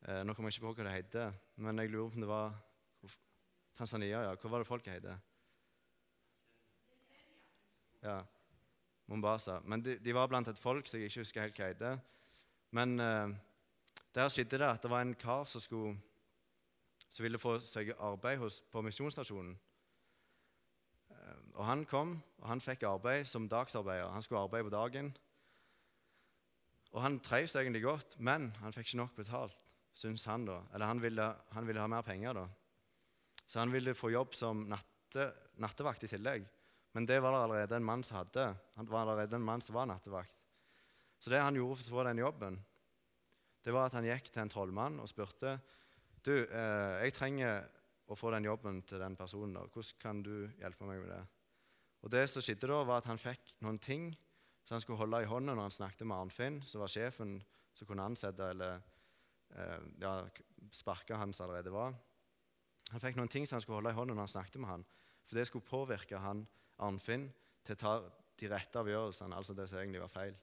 Eh, 0.05 0.21
nå 0.23 0.33
kommer 0.33 0.51
jeg 0.51 0.57
ikke 0.57 0.67
på 0.67 0.73
hva 0.77 0.85
det 0.85 0.93
heter, 0.93 1.37
men 1.63 1.81
jeg 1.81 1.89
lurer 1.91 2.11
på 2.11 2.19
om 2.19 2.23
det 2.23 2.29
var 2.29 2.57
Tanzania. 3.77 4.21
ja. 4.23 4.35
Hva 4.35 4.49
var 4.49 4.63
det 4.63 4.67
folket 4.67 4.93
het? 4.93 5.19
Ja, 8.01 8.23
Mombasa. 9.07 9.59
Men 9.63 9.81
de, 9.81 9.97
de, 9.99 10.13
var 10.13 10.27
blant 10.27 10.47
et 10.47 10.59
folk 10.59 10.87
som 10.87 10.99
jeg 10.99 11.11
ikke 11.11 11.23
husker 11.23 11.41
helt 11.41 11.59
hva 11.59 11.69
heide. 11.69 11.91
Men 12.71 12.99
eh, 12.99 13.35
der 14.15 14.29
skjedde 14.29 14.59
det 14.59 14.67
at 14.67 14.83
det 14.83 14.91
var 14.91 15.01
en 15.05 15.15
kar 15.15 15.45
som, 15.45 15.61
skulle, 15.61 15.95
som 17.09 17.23
ville 17.23 17.39
få 17.39 17.57
seg 17.63 17.93
arbeid 17.99 18.41
hos, 18.41 18.61
på 18.71 18.81
misjonsstasjonen. 18.81 19.53
Eh, 21.11 21.37
og 21.53 21.63
Han 21.65 21.85
kom, 21.85 22.17
og 22.37 22.49
han 22.49 22.61
fikk 22.61 22.83
arbeid 22.83 23.25
som 23.25 23.49
dagsarbeider. 23.49 24.11
Han 24.11 24.21
skulle 24.21 24.41
arbeide 24.41 24.69
på 24.69 24.75
dagen. 24.75 25.13
Og 26.91 27.01
Han 27.01 27.19
trivdes 27.19 27.55
egentlig 27.55 27.83
godt, 27.83 28.19
men 28.19 28.51
han 28.61 28.73
fikk 28.73 28.87
ikke 28.87 29.03
nok 29.03 29.15
betalt 29.15 29.57
syns 29.97 30.25
han, 30.29 30.45
da. 30.45 30.61
Eller 30.73 30.85
han 30.91 31.01
ville, 31.01 31.27
han 31.55 31.67
ville, 31.67 31.81
ha 31.81 31.89
mer 31.89 32.05
penger, 32.05 32.37
da. 32.37 32.45
Så 33.47 33.59
han 33.61 33.71
ville 33.71 33.95
få 33.95 34.11
jobb 34.11 34.35
som 34.35 34.65
natte, 34.67 35.29
nattevakt 35.63 36.03
i 36.03 36.11
tillegg. 36.11 36.47
Men 36.95 37.05
det 37.07 37.19
var 37.23 37.33
det 37.33 37.43
allerede 37.45 37.77
en 37.77 37.87
mann 37.87 38.03
som 38.03 38.19
hadde. 38.19 38.49
Han 38.75 38.89
var 38.89 39.05
allerede 39.05 39.37
en 39.37 39.45
mann 39.47 39.63
som 39.63 39.75
var 39.75 39.87
nattevakt. 39.89 40.35
Så 41.19 41.31
det 41.33 41.41
han 41.41 41.55
gjorde 41.55 41.79
for 41.79 41.89
å 41.89 41.97
få 41.97 42.05
den 42.07 42.21
jobben, 42.21 42.59
det 43.65 43.73
var 43.75 43.89
at 43.89 43.97
han 43.97 44.07
gikk 44.07 44.29
til 44.29 44.43
en 44.43 44.51
trollmann 44.51 44.99
og 45.01 45.09
spurte 45.09 45.57
du, 46.23 46.33
eh, 46.43 46.93
jeg 47.05 47.15
trenger 47.15 47.65
å 48.07 48.15
få 48.15 48.31
den 48.33 48.47
jobben 48.47 48.81
til 48.87 48.99
den 48.99 49.15
personen. 49.15 49.53
da. 49.55 49.65
Hvordan 49.71 49.99
kan 50.01 50.23
du 50.23 50.47
hjelpe 50.59 50.87
meg 50.87 51.01
med 51.01 51.11
det? 51.11 51.23
Og 52.03 52.11
det 52.11 52.27
som 52.29 52.43
skjedde 52.43 52.69
da, 52.69 52.83
var 52.87 53.01
at 53.01 53.09
han 53.09 53.19
fikk 53.19 53.55
noen 53.63 53.79
ting 53.79 54.09
som 54.63 54.75
han 54.75 54.83
skulle 54.83 54.99
holde 54.99 55.23
i 55.23 55.29
hånden 55.29 55.55
når 55.55 55.69
han 55.69 55.75
snakket 55.77 56.07
med 56.07 56.17
Arnfinn, 56.17 56.61
som 56.63 56.83
var 56.83 56.91
sjefen 56.91 57.37
som 57.75 57.87
kunne 57.87 58.05
ansette 58.07 58.49
eller 58.51 58.81
eh, 59.55 59.79
ja, 60.01 60.13
sparke 60.71 61.15
han 61.15 61.35
allerede 61.35 61.73
var. 61.73 61.95
Han 62.93 63.03
fikk 63.03 63.17
noen 63.19 63.31
ting 63.31 63.47
som 63.47 63.57
han 63.57 63.63
skulle 63.63 63.81
holde 63.81 63.91
i 63.91 63.97
hånden 63.97 64.15
når 64.15 64.27
han 64.27 64.33
snakket 64.35 64.61
med 64.63 64.71
han, 64.71 64.85
for 65.27 65.39
det 65.39 65.47
skulle 65.49 65.67
påvirke 65.67 66.21
han 66.23 66.45
Arnfinn 66.83 67.27
til 67.65 67.75
å 67.75 67.81
ta 67.81 67.93
de 68.37 68.49
rette 68.51 68.79
avgjørelsene, 68.79 69.35
altså 69.35 69.55
det 69.57 69.65
som 69.67 69.79
egentlig 69.81 70.03
var 70.03 70.13
feil. 70.13 70.35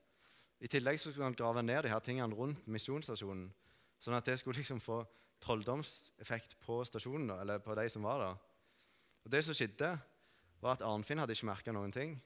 I 0.61 0.71
tillegg 0.71 0.99
så 1.01 1.11
skulle 1.11 1.29
han 1.29 1.37
grave 1.39 1.63
ned 1.63 1.85
de 1.85 1.93
her 1.93 2.03
tingene 2.05 2.37
rundt 2.37 2.67
misjonsstasjonen, 2.71 3.47
sånn 4.03 4.17
at 4.19 4.27
det 4.29 4.39
skulle 4.41 4.59
liksom 4.61 4.83
få 4.83 5.03
trolldomseffekt 5.45 6.59
på 6.65 6.81
stasjonen, 6.89 7.31
eller 7.39 7.63
på 7.63 7.77
de 7.79 7.87
som 7.93 8.05
var 8.07 8.21
der. 8.23 8.43
Og 9.25 9.31
Det 9.33 9.41
som 9.45 9.57
skjedde, 9.57 9.95
var 10.61 10.77
at 10.77 10.85
Arnfinn 10.85 11.21
hadde 11.21 11.37
ikke 11.37 11.49
merka 11.49 11.73
noen 11.73 11.93
ting. 11.93 12.17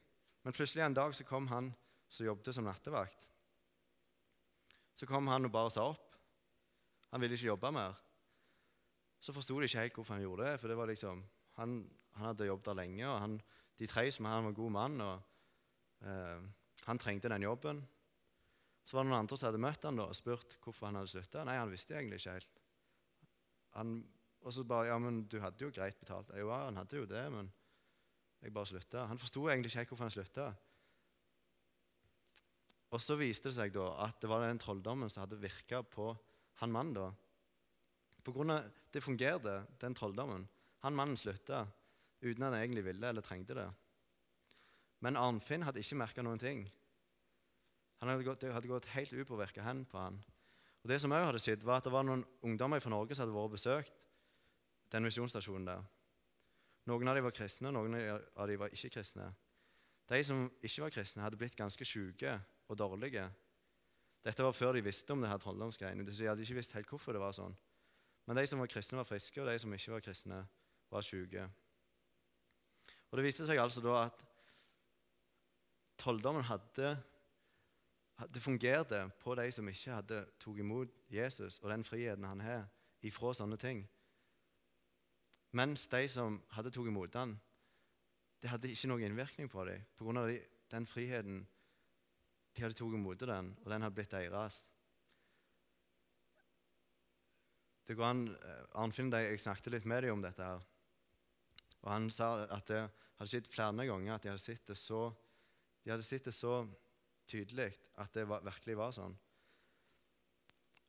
Men 0.43 0.55
plutselig 0.55 0.85
en 0.85 0.95
dag 0.95 1.15
så 1.15 1.25
kom 1.27 1.47
han 1.51 1.73
som 2.09 2.25
jobbet 2.25 2.55
som 2.55 2.67
nattevakt. 2.67 3.25
Så 4.95 5.07
kom 5.07 5.27
han 5.27 5.47
og 5.47 5.51
bare 5.51 5.71
sa 5.71 5.89
opp. 5.91 6.15
Han 7.11 7.21
ville 7.21 7.35
ikke 7.35 7.51
jobbe 7.51 7.71
mer. 7.75 7.97
Så 9.19 9.35
forsto 9.35 9.57
de 9.59 9.67
ikke 9.67 9.83
helt 9.83 9.97
hvorfor 9.99 10.15
han 10.15 10.23
gjorde 10.23 10.47
det. 10.47 10.59
For 10.61 10.71
det 10.71 10.77
var 10.79 10.89
liksom, 10.89 11.23
han, 11.59 11.79
han 12.15 12.29
hadde 12.31 12.47
jobbet 12.47 12.71
der 12.71 12.79
lenge, 12.79 13.05
og 13.07 13.19
han, 13.19 13.39
de 13.79 13.87
trøys 13.87 14.19
med 14.19 14.31
han 14.31 14.47
var 14.49 14.57
god 14.57 14.75
mann. 14.75 15.01
og 15.01 16.07
eh, 16.07 16.45
Han 16.87 17.01
trengte 17.01 17.31
den 17.31 17.47
jobben. 17.47 17.83
Så 18.83 18.97
var 18.97 19.05
det 19.05 19.11
noen 19.11 19.21
andre 19.21 19.37
som 19.37 19.49
hadde 19.49 19.61
møtt 19.61 19.83
han 19.85 19.99
da, 19.99 20.07
og 20.09 20.17
spurt 20.17 20.55
hvorfor 20.63 20.89
han 20.89 20.97
hadde 20.97 21.11
slutta. 21.11 21.43
Nei, 21.45 21.59
han 21.59 21.71
visste 21.71 21.93
egentlig 21.93 22.21
ikke 22.21 22.37
helt. 22.39 22.63
Han, 23.75 23.99
og 24.41 24.55
så 24.55 24.63
bare 24.65 24.89
Ja, 24.89 24.97
men 24.97 25.25
du 25.29 25.37
hadde 25.43 25.61
jo 25.61 25.69
greit 25.73 25.99
betalt. 25.99 26.31
Jo, 26.33 26.49
ja, 26.49 26.63
han 26.65 26.79
hadde 26.79 27.03
jo 27.03 27.09
det, 27.09 27.25
men 27.33 27.51
jeg 28.39 28.55
bare 28.55 28.71
slutta. 28.71 29.05
Han 29.11 29.19
forsto 29.19 29.45
egentlig 29.45 29.69
ikke 29.69 29.83
helt 29.83 29.93
hvorfor 29.93 30.07
han 30.07 30.15
slutta. 30.15 30.47
Og 32.89 33.01
så 33.03 33.19
viste 33.19 33.51
det 33.51 33.57
seg 33.59 33.73
da 33.75 33.91
at 34.07 34.17
det 34.23 34.29
var 34.31 34.41
den 34.47 34.61
trolldommen 34.61 35.11
som 35.11 35.25
hadde 35.25 35.41
virka 35.41 35.83
på 35.85 36.09
han 36.63 36.73
mannen, 36.73 36.95
da 36.97 38.23
På 38.25 38.33
grunn 38.35 38.51
av 38.51 38.65
det 38.93 39.03
fungerte, 39.03 39.63
den 39.81 39.95
trolldommen. 39.95 40.47
Han 40.83 40.95
mannen 40.95 41.17
slutta 41.17 41.65
uten 42.21 42.43
at 42.43 42.53
han 42.53 42.61
egentlig 42.61 42.85
ville 42.85 43.09
eller 43.09 43.23
trengte 43.23 43.55
det. 43.55 43.67
Men 44.99 45.17
Arnfinn 45.19 45.63
hadde 45.63 45.79
ikke 45.79 45.99
merka 45.99 46.23
noen 46.25 46.41
ting. 46.41 46.65
Han 47.99 48.11
hadde 48.11 48.25
gått, 48.27 48.41
det 48.43 48.53
hadde 48.55 48.71
gått 48.71 48.89
helt 48.95 49.13
upåvirka 49.13 49.63
hen 49.63 49.85
på 49.87 49.99
han. 49.99 50.19
Og 50.83 50.89
Det 50.89 50.99
som 51.01 51.11
jeg 51.11 51.25
hadde 51.25 51.39
sett, 51.43 51.63
var 51.63 51.79
at 51.79 51.87
det 51.87 51.91
var 51.91 52.05
noen 52.07 52.23
ungdommer 52.43 52.79
fra 52.79 52.91
Norge 52.91 53.15
som 53.15 53.25
hadde 53.25 53.35
vært 53.35 53.55
besøkt 53.55 54.07
den 54.91 55.05
misjonsstasjonen 55.05 55.67
der. 55.67 55.83
Noen 56.89 57.11
av 57.11 57.19
dem 57.19 57.27
var 57.27 57.35
kristne, 57.35 57.71
noen 57.75 57.95
av 57.95 58.47
dem 58.47 58.59
var 58.59 58.73
ikke 58.73 58.95
kristne. 58.95 59.27
De 60.09 60.21
som 60.25 60.47
ikke 60.63 60.87
var 60.87 60.93
kristne, 60.95 61.21
hadde 61.21 61.37
blitt 61.37 61.57
ganske 61.59 61.85
syke 61.85 62.39
og 62.67 62.79
dårlige. 62.79 63.27
Dette 64.25 64.43
var 64.43 64.55
før 64.55 64.73
de 64.75 64.83
visste 64.83 65.13
om 65.13 65.21
det 65.21 65.29
her 65.29 65.41
trolldomsgreiene, 65.43 66.05
de 66.07 66.27
hadde 66.27 66.43
ikke 66.43 66.57
visst 66.57 66.73
helt 66.75 66.89
hvorfor 66.89 67.15
det 67.15 67.21
var 67.21 67.35
sånn. 67.35 67.53
Men 68.29 68.37
de 68.37 68.45
som 68.45 68.59
var 68.61 68.69
kristne, 68.69 68.97
var 68.99 69.07
friske, 69.09 69.41
og 69.41 69.47
de 69.49 69.57
som 69.57 69.71
ikke 69.73 69.91
var 69.91 70.03
kristne, 70.05 70.43
var 70.93 71.01
syke. 71.01 71.47
Og 73.09 73.17
Det 73.17 73.23
viste 73.25 73.47
seg 73.49 73.57
altså 73.57 73.81
da 73.81 73.95
at 74.03 74.21
trolldommen 75.97 76.45
hadde 76.45 76.91
det 78.29 78.43
fungerte 78.43 78.99
på 79.23 79.33
de 79.35 79.47
som 79.51 79.67
ikke 79.71 79.95
hadde 79.97 80.21
tatt 80.37 80.61
imot 80.61 80.93
Jesus 81.09 81.57
og 81.63 81.71
den 81.71 81.83
friheten 81.87 82.27
han 82.29 82.45
har 82.45 82.67
ifra 83.01 83.33
sånne 83.33 83.57
ting. 83.57 83.81
Mens 85.57 85.87
de 85.89 86.05
som 86.05 86.37
hadde 86.53 86.69
tatt 86.69 86.85
imot 86.91 87.17
han, 87.17 87.33
det 88.43 88.53
hadde 88.53 88.69
ikke 88.69 88.91
noen 88.91 89.07
innvirkning 89.09 89.49
på 89.49 89.65
dem 89.65 89.89
pga. 89.97 90.27
den 90.69 90.85
friheten 90.85 91.47
de 92.53 92.61
hadde 92.61 92.77
tatt 92.77 92.93
imot 92.93 93.25
den, 93.25 93.55
og 93.63 93.71
den 93.71 93.81
hadde 93.81 93.95
blitt 93.95 94.11
deres. 94.11 94.67
Det 97.89 97.95
går 97.97 98.05
an, 98.05 98.27
eh, 98.37 98.65
Arnfinn 98.77 99.09
jeg 99.09 99.39
snakket 99.41 99.71
litt 99.73 99.85
med 99.89 100.03
dem 100.03 100.13
om 100.13 100.21
dette. 100.21 100.43
her. 100.43 100.61
Og 101.81 101.91
Han 101.91 102.09
sa 102.11 102.43
at 102.45 102.67
det 102.67 102.83
hadde 103.17 103.29
skjedd 103.31 103.47
flere 103.49 103.85
ganger 103.87 104.13
at 104.13 104.21
de 104.21 104.29
hadde 104.29 104.43
sett 104.43 104.67
det 104.67 104.77
så, 104.77 105.09
de 105.83 106.03
sett 106.03 106.25
det 106.25 106.33
så 106.33 106.67
tydelig 107.25 107.73
at 107.97 108.13
det 108.13 108.27
var, 108.27 108.43
virkelig 108.45 108.77
var 108.77 108.91
sånn. 108.91 109.17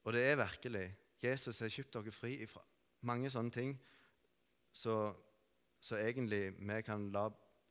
Og 0.04 0.12
det 0.12 0.26
er 0.28 0.36
virkelig. 0.36 0.94
Jesus 1.22 1.60
har 1.60 1.72
kjøpt 1.72 1.96
dere 1.96 2.12
fri 2.12 2.34
fra 2.46 2.60
mange 3.08 3.30
sånne 3.32 3.50
ting 3.50 3.74
så, 4.72 5.14
så 5.80 5.96
egentlig 5.96 6.52
vi 6.58 6.82
kan 6.84 7.10
la 7.12 7.30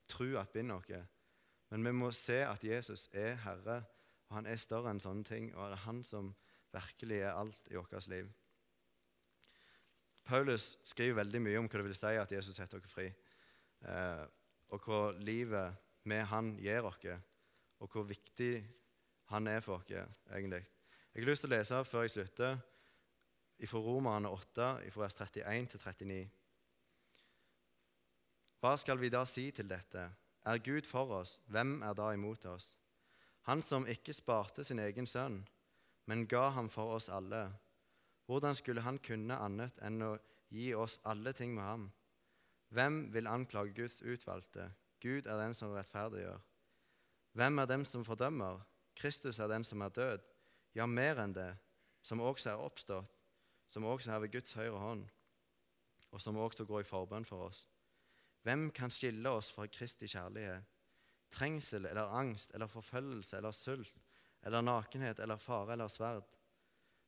tro 0.09 0.31
at 0.41 0.51
binder 0.53 0.81
oss. 0.81 1.05
Men 1.69 1.85
vi 1.85 1.91
må 1.93 2.11
se 2.11 2.41
at 2.41 2.63
Jesus 2.65 3.09
er 3.13 3.35
Herre, 3.45 3.83
og 4.29 4.39
han 4.39 4.49
er 4.49 4.57
større 4.57 4.89
enn 4.89 4.99
sånne 5.01 5.23
ting. 5.23 5.53
Og 5.53 5.69
det 5.69 5.77
er 5.77 5.85
han 5.85 6.03
som 6.03 6.33
virkelig 6.73 7.21
er 7.21 7.37
alt 7.37 7.69
i 7.69 7.77
vårt 7.77 8.07
liv. 8.09 8.29
Paulus 10.29 10.75
skriver 10.85 11.23
veldig 11.23 11.41
mye 11.41 11.59
om 11.59 11.67
hva 11.67 11.79
det 11.79 11.87
vil 11.87 11.97
si 11.97 12.13
at 12.21 12.31
Jesus 12.33 12.57
setter 12.59 12.77
dere 12.77 12.91
fri, 12.91 13.07
eh, 13.89 14.25
og 14.69 14.85
hva 14.85 14.99
livet 15.25 15.79
med 16.09 16.25
han 16.29 16.51
gir 16.61 16.85
oss, 16.85 17.07
og 17.79 17.89
hvor 17.89 18.05
viktig 18.05 18.53
han 19.33 19.47
er 19.49 19.63
for 19.65 19.81
oss, 19.81 19.89
egentlig. 20.29 20.61
Jeg 21.13 21.23
har 21.23 21.31
lyst 21.31 21.45
til 21.45 21.49
å 21.49 21.55
lese 21.55 21.83
før 21.85 22.05
jeg 22.05 22.13
slutter, 22.13 22.59
fra 23.67 23.79
Romerne 23.83 24.29
8, 24.31 24.67
fra 24.93 25.01
vers 25.01 25.17
31 25.17 25.71
til 25.73 25.81
39. 25.83 26.19
Hva 28.59 28.75
skal 28.79 28.99
vi 29.01 29.09
da 29.11 29.23
si 29.27 29.49
til 29.55 29.67
dette? 29.67 30.05
Er 30.45 30.61
Gud 30.63 30.87
for 30.87 31.11
oss, 31.17 31.39
hvem 31.47 31.81
er 31.83 31.97
da 31.97 32.11
imot 32.13 32.45
oss? 32.51 32.75
Han 33.49 33.63
som 33.65 33.87
ikke 33.89 34.13
sparte 34.13 34.63
sin 34.63 34.79
egen 34.79 35.07
sønn, 35.09 35.41
men 36.05 36.27
ga 36.29 36.49
ham 36.55 36.69
for 36.69 36.95
oss 36.95 37.09
alle. 37.09 37.47
Hvordan 38.29 38.55
skulle 38.55 38.81
han 38.85 38.99
kunne 39.01 39.39
annet 39.41 39.79
enn 39.81 40.03
å 40.05 40.11
gi 40.53 40.67
oss 40.77 40.99
alle 41.09 41.31
ting 41.33 41.55
med 41.55 41.65
ham? 41.65 41.85
Hvem 42.69 43.07
vil 43.09 43.25
anklage 43.27 43.73
Guds 43.73 44.03
utvalgte? 44.05 44.67
Gud 45.01 45.25
er 45.25 45.39
den 45.41 45.55
som 45.57 45.73
rettferdiggjør. 45.73 46.37
Hvem 47.33 47.63
er 47.63 47.71
dem 47.71 47.85
som 47.89 48.05
fordømmer? 48.05 48.61
Kristus 48.93 49.39
er 49.41 49.49
den 49.49 49.65
som 49.65 49.81
er 49.81 49.95
død, 49.95 50.29
ja, 50.77 50.85
mer 50.85 51.23
enn 51.23 51.33
det, 51.33 51.49
som 52.05 52.21
også 52.21 52.51
er 52.53 52.61
oppstått, 52.61 53.09
som 53.65 53.89
også 53.89 54.13
er 54.13 54.21
ved 54.21 54.35
Guds 54.37 54.53
høyre 54.53 54.77
hånd, 54.77 55.05
og 56.13 56.21
som 56.21 56.37
også 56.37 56.69
går 56.69 56.83
i 56.83 56.89
forbønn 56.91 57.25
for 57.25 57.49
oss. 57.49 57.65
Hvem 58.45 58.69
kan 58.69 58.93
skille 58.93 59.33
oss 59.33 59.49
fra 59.55 59.65
Kristi 59.65 60.05
kjærlighet? 60.05 60.69
Trengsel 61.33 61.89
eller 61.89 62.13
angst 62.13 62.53
eller 62.53 62.69
forfølgelse 62.69 63.41
eller 63.41 63.57
sult 63.57 63.97
eller 64.45 64.61
nakenhet 64.61 65.19
eller 65.19 65.41
fare 65.41 65.73
eller 65.73 65.89
sverd? 65.89 66.29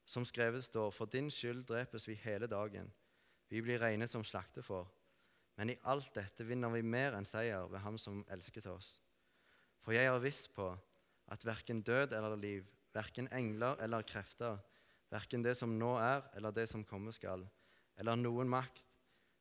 Som 0.05 0.25
skrevet 0.25 0.63
står, 0.63 0.91
for 0.91 1.05
din 1.05 1.29
skyld 1.31 1.65
drepes 1.69 2.07
vi 2.07 2.17
hele 2.23 2.47
dagen. 2.47 2.91
Vi 3.49 3.61
blir 3.61 3.79
regnet 3.79 4.09
som 4.09 4.23
slaktefår. 4.23 4.87
Men 5.59 5.69
i 5.69 5.79
alt 5.91 6.13
dette 6.15 6.45
vinner 6.47 6.71
vi 6.73 6.81
mer 6.81 7.15
enn 7.17 7.27
seier 7.27 7.67
ved 7.69 7.83
Ham 7.83 7.97
som 7.99 8.23
elsket 8.31 8.65
oss. 8.71 8.95
For 9.83 9.95
jeg 9.95 10.07
er 10.07 10.23
viss 10.23 10.45
på 10.51 10.71
at 11.31 11.45
verken 11.45 11.81
død 11.85 12.15
eller 12.17 12.35
liv, 12.39 12.67
verken 12.93 13.27
engler 13.35 13.79
eller 13.83 14.05
krefter, 14.07 14.59
verken 15.11 15.43
det 15.43 15.55
som 15.59 15.73
nå 15.79 15.95
er 15.99 16.23
eller 16.37 16.55
det 16.55 16.67
som 16.71 16.85
komme 16.87 17.13
skal, 17.15 17.43
eller 17.99 18.19
noen 18.19 18.49
makt, 18.49 18.83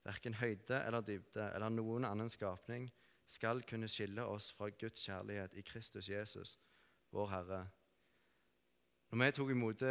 verken 0.07 0.37
høyde 0.41 0.81
eller 0.87 1.05
dybde 1.07 1.51
eller 1.55 1.73
noen 1.73 2.07
annen 2.09 2.31
skapning, 2.33 2.89
skal 3.31 3.63
kunne 3.63 3.89
skille 3.89 4.25
oss 4.27 4.51
fra 4.57 4.71
Guds 4.75 5.05
kjærlighet 5.07 5.55
i 5.55 5.63
Kristus 5.63 6.09
Jesus, 6.11 6.57
vår 7.15 7.29
Herre. 7.31 7.61
Når 9.11 9.23
vi 9.23 9.31
tok 9.37 9.53
imot 9.55 9.85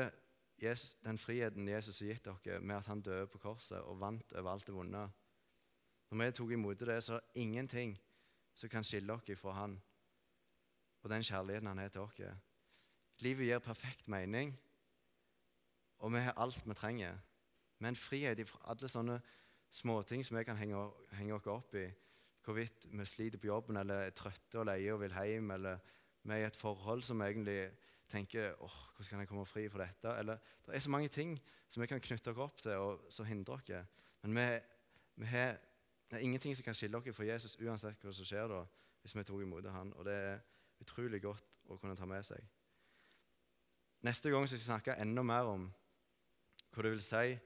Jesus, 0.64 0.96
den 1.04 1.18
friheten 1.18 1.68
Jesus 1.68 2.00
har 2.00 2.14
gitt 2.14 2.26
dere 2.26 2.60
med 2.60 2.76
at 2.76 2.88
han 2.88 3.02
døde 3.02 3.28
på 3.28 3.38
korset 3.38 3.80
og 3.80 4.00
vant 4.00 4.34
over 4.34 4.52
alt 4.52 4.68
det 4.68 4.76
vonde 4.76 5.10
Når 6.10 6.26
vi 6.26 6.32
tok 6.32 6.52
imot 6.52 6.80
det, 6.80 7.04
så 7.04 7.14
er 7.14 7.20
det 7.20 7.42
ingenting 7.42 8.00
som 8.56 8.70
kan 8.70 8.84
skille 8.84 9.20
dere 9.26 9.38
fra 9.38 9.54
han 9.54 9.80
og 11.04 11.10
den 11.10 11.24
kjærligheten 11.24 11.68
han 11.68 11.78
har 11.78 11.88
til 11.94 12.08
dere. 12.18 12.36
Livet 13.20 13.48
gir 13.48 13.60
perfekt 13.60 14.08
mening, 14.08 14.54
og 16.00 16.14
vi 16.14 16.24
har 16.24 16.38
alt 16.38 16.62
vi 16.66 16.74
trenger. 16.74 17.18
Men 17.80 17.96
frihet 17.96 18.42
fra 18.48 18.72
alle 18.72 18.90
sånne 18.92 19.20
småting 19.72 20.26
som 20.26 20.38
vi 20.38 20.44
kan 20.44 20.58
henge, 20.60 20.80
henge 21.16 21.36
oss 21.36 21.48
opp 21.48 21.76
i. 21.76 21.88
Hvorvidt 22.44 22.88
vi 22.92 23.06
sliter 23.06 23.40
på 23.40 23.52
jobben 23.52 23.78
eller 23.78 24.08
er 24.08 24.16
trøtte 24.16 24.60
og 24.60 24.68
leie 24.68 24.94
og 24.94 25.02
vil 25.04 25.16
hjem, 25.16 25.52
eller 25.52 25.80
vi 26.24 26.34
er 26.34 26.44
i 26.44 26.48
et 26.48 26.60
forhold 26.60 27.04
som 27.04 27.22
egentlig 27.22 27.62
tenker 28.10 28.56
åh, 28.64 28.76
hvordan 28.96 29.10
kan 29.10 29.24
jeg 29.24 29.30
komme 29.30 29.46
fri 29.46 29.68
for 29.70 29.84
dette? 29.84 30.14
Eller 30.20 30.38
Det 30.66 30.76
er 30.76 30.80
så 30.80 30.90
mange 30.90 31.08
ting 31.08 31.40
som 31.68 31.82
vi 31.82 31.88
kan 31.88 32.02
knytte 32.02 32.32
oss 32.32 32.38
opp 32.38 32.62
til, 32.62 32.72
og 32.72 33.06
som 33.14 33.26
hindrer 33.26 33.54
oss. 33.54 33.72
Men 34.24 34.36
vi, 34.36 34.60
vi 35.16 35.26
har, 35.26 35.58
det 36.10 36.18
er 36.18 36.26
ingenting 36.26 36.56
som 36.56 36.64
kan 36.64 36.74
skille 36.74 36.98
oss 36.98 37.16
fra 37.16 37.26
Jesus, 37.26 37.58
uansett 37.62 38.04
hva 38.04 38.14
som 38.14 38.26
skjer 38.26 38.48
da, 38.50 38.64
hvis 39.02 39.16
vi 39.16 39.24
tok 39.24 39.42
imot 39.42 39.70
han. 39.72 39.94
Og 39.94 40.06
det 40.06 40.16
er 40.16 40.40
utrolig 40.82 41.22
godt 41.22 41.60
å 41.70 41.78
kunne 41.78 41.96
ta 41.96 42.08
med 42.10 42.26
seg. 42.26 42.42
Neste 44.08 44.32
gang 44.32 44.48
skal 44.48 44.58
jeg 44.58 44.66
snakke 44.66 44.98
enda 45.02 45.24
mer 45.24 45.52
om 45.52 45.70
hva 46.74 46.84
det 46.86 46.92
vil 46.94 47.04
si 47.04 47.38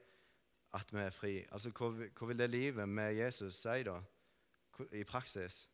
at 0.74 0.90
vi 0.92 1.02
er 1.02 1.14
fri. 1.14 1.34
Altså, 1.52 1.70
hva, 1.74 1.90
hva 1.90 2.28
vil 2.30 2.38
det 2.38 2.50
livet 2.50 2.88
med 2.88 3.14
Jesus 3.14 3.60
si 3.62 3.82
da, 3.86 3.98
i 4.94 5.04
praksis? 5.06 5.64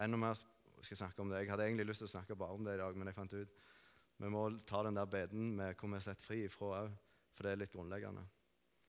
Enda 0.00 0.18
mer 0.18 0.34
skal 0.34 0.94
jeg 0.94 1.02
snakke 1.02 1.22
om 1.22 1.30
det. 1.30 1.42
Jeg 1.42 1.50
hadde 1.52 1.66
egentlig 1.66 1.86
lyst 1.90 2.04
til 2.04 2.08
å 2.08 2.14
snakke 2.14 2.38
bare 2.38 2.56
om 2.56 2.64
det 2.64 2.76
i 2.76 2.80
dag, 2.80 2.96
men 2.96 3.10
jeg 3.10 3.18
fant 3.18 3.36
ut 3.36 3.58
vi 4.20 4.28
må 4.28 4.44
ta 4.68 4.82
den 4.84 4.98
der 4.98 5.08
beden 5.08 5.54
vi 5.94 5.96
er 5.96 6.04
sett 6.04 6.22
fri 6.22 6.42
ifra 6.44 6.82
òg, 6.82 6.96
for 7.32 7.46
det 7.46 7.52
er 7.52 7.62
litt 7.62 7.72
grunnleggende. 7.72 8.26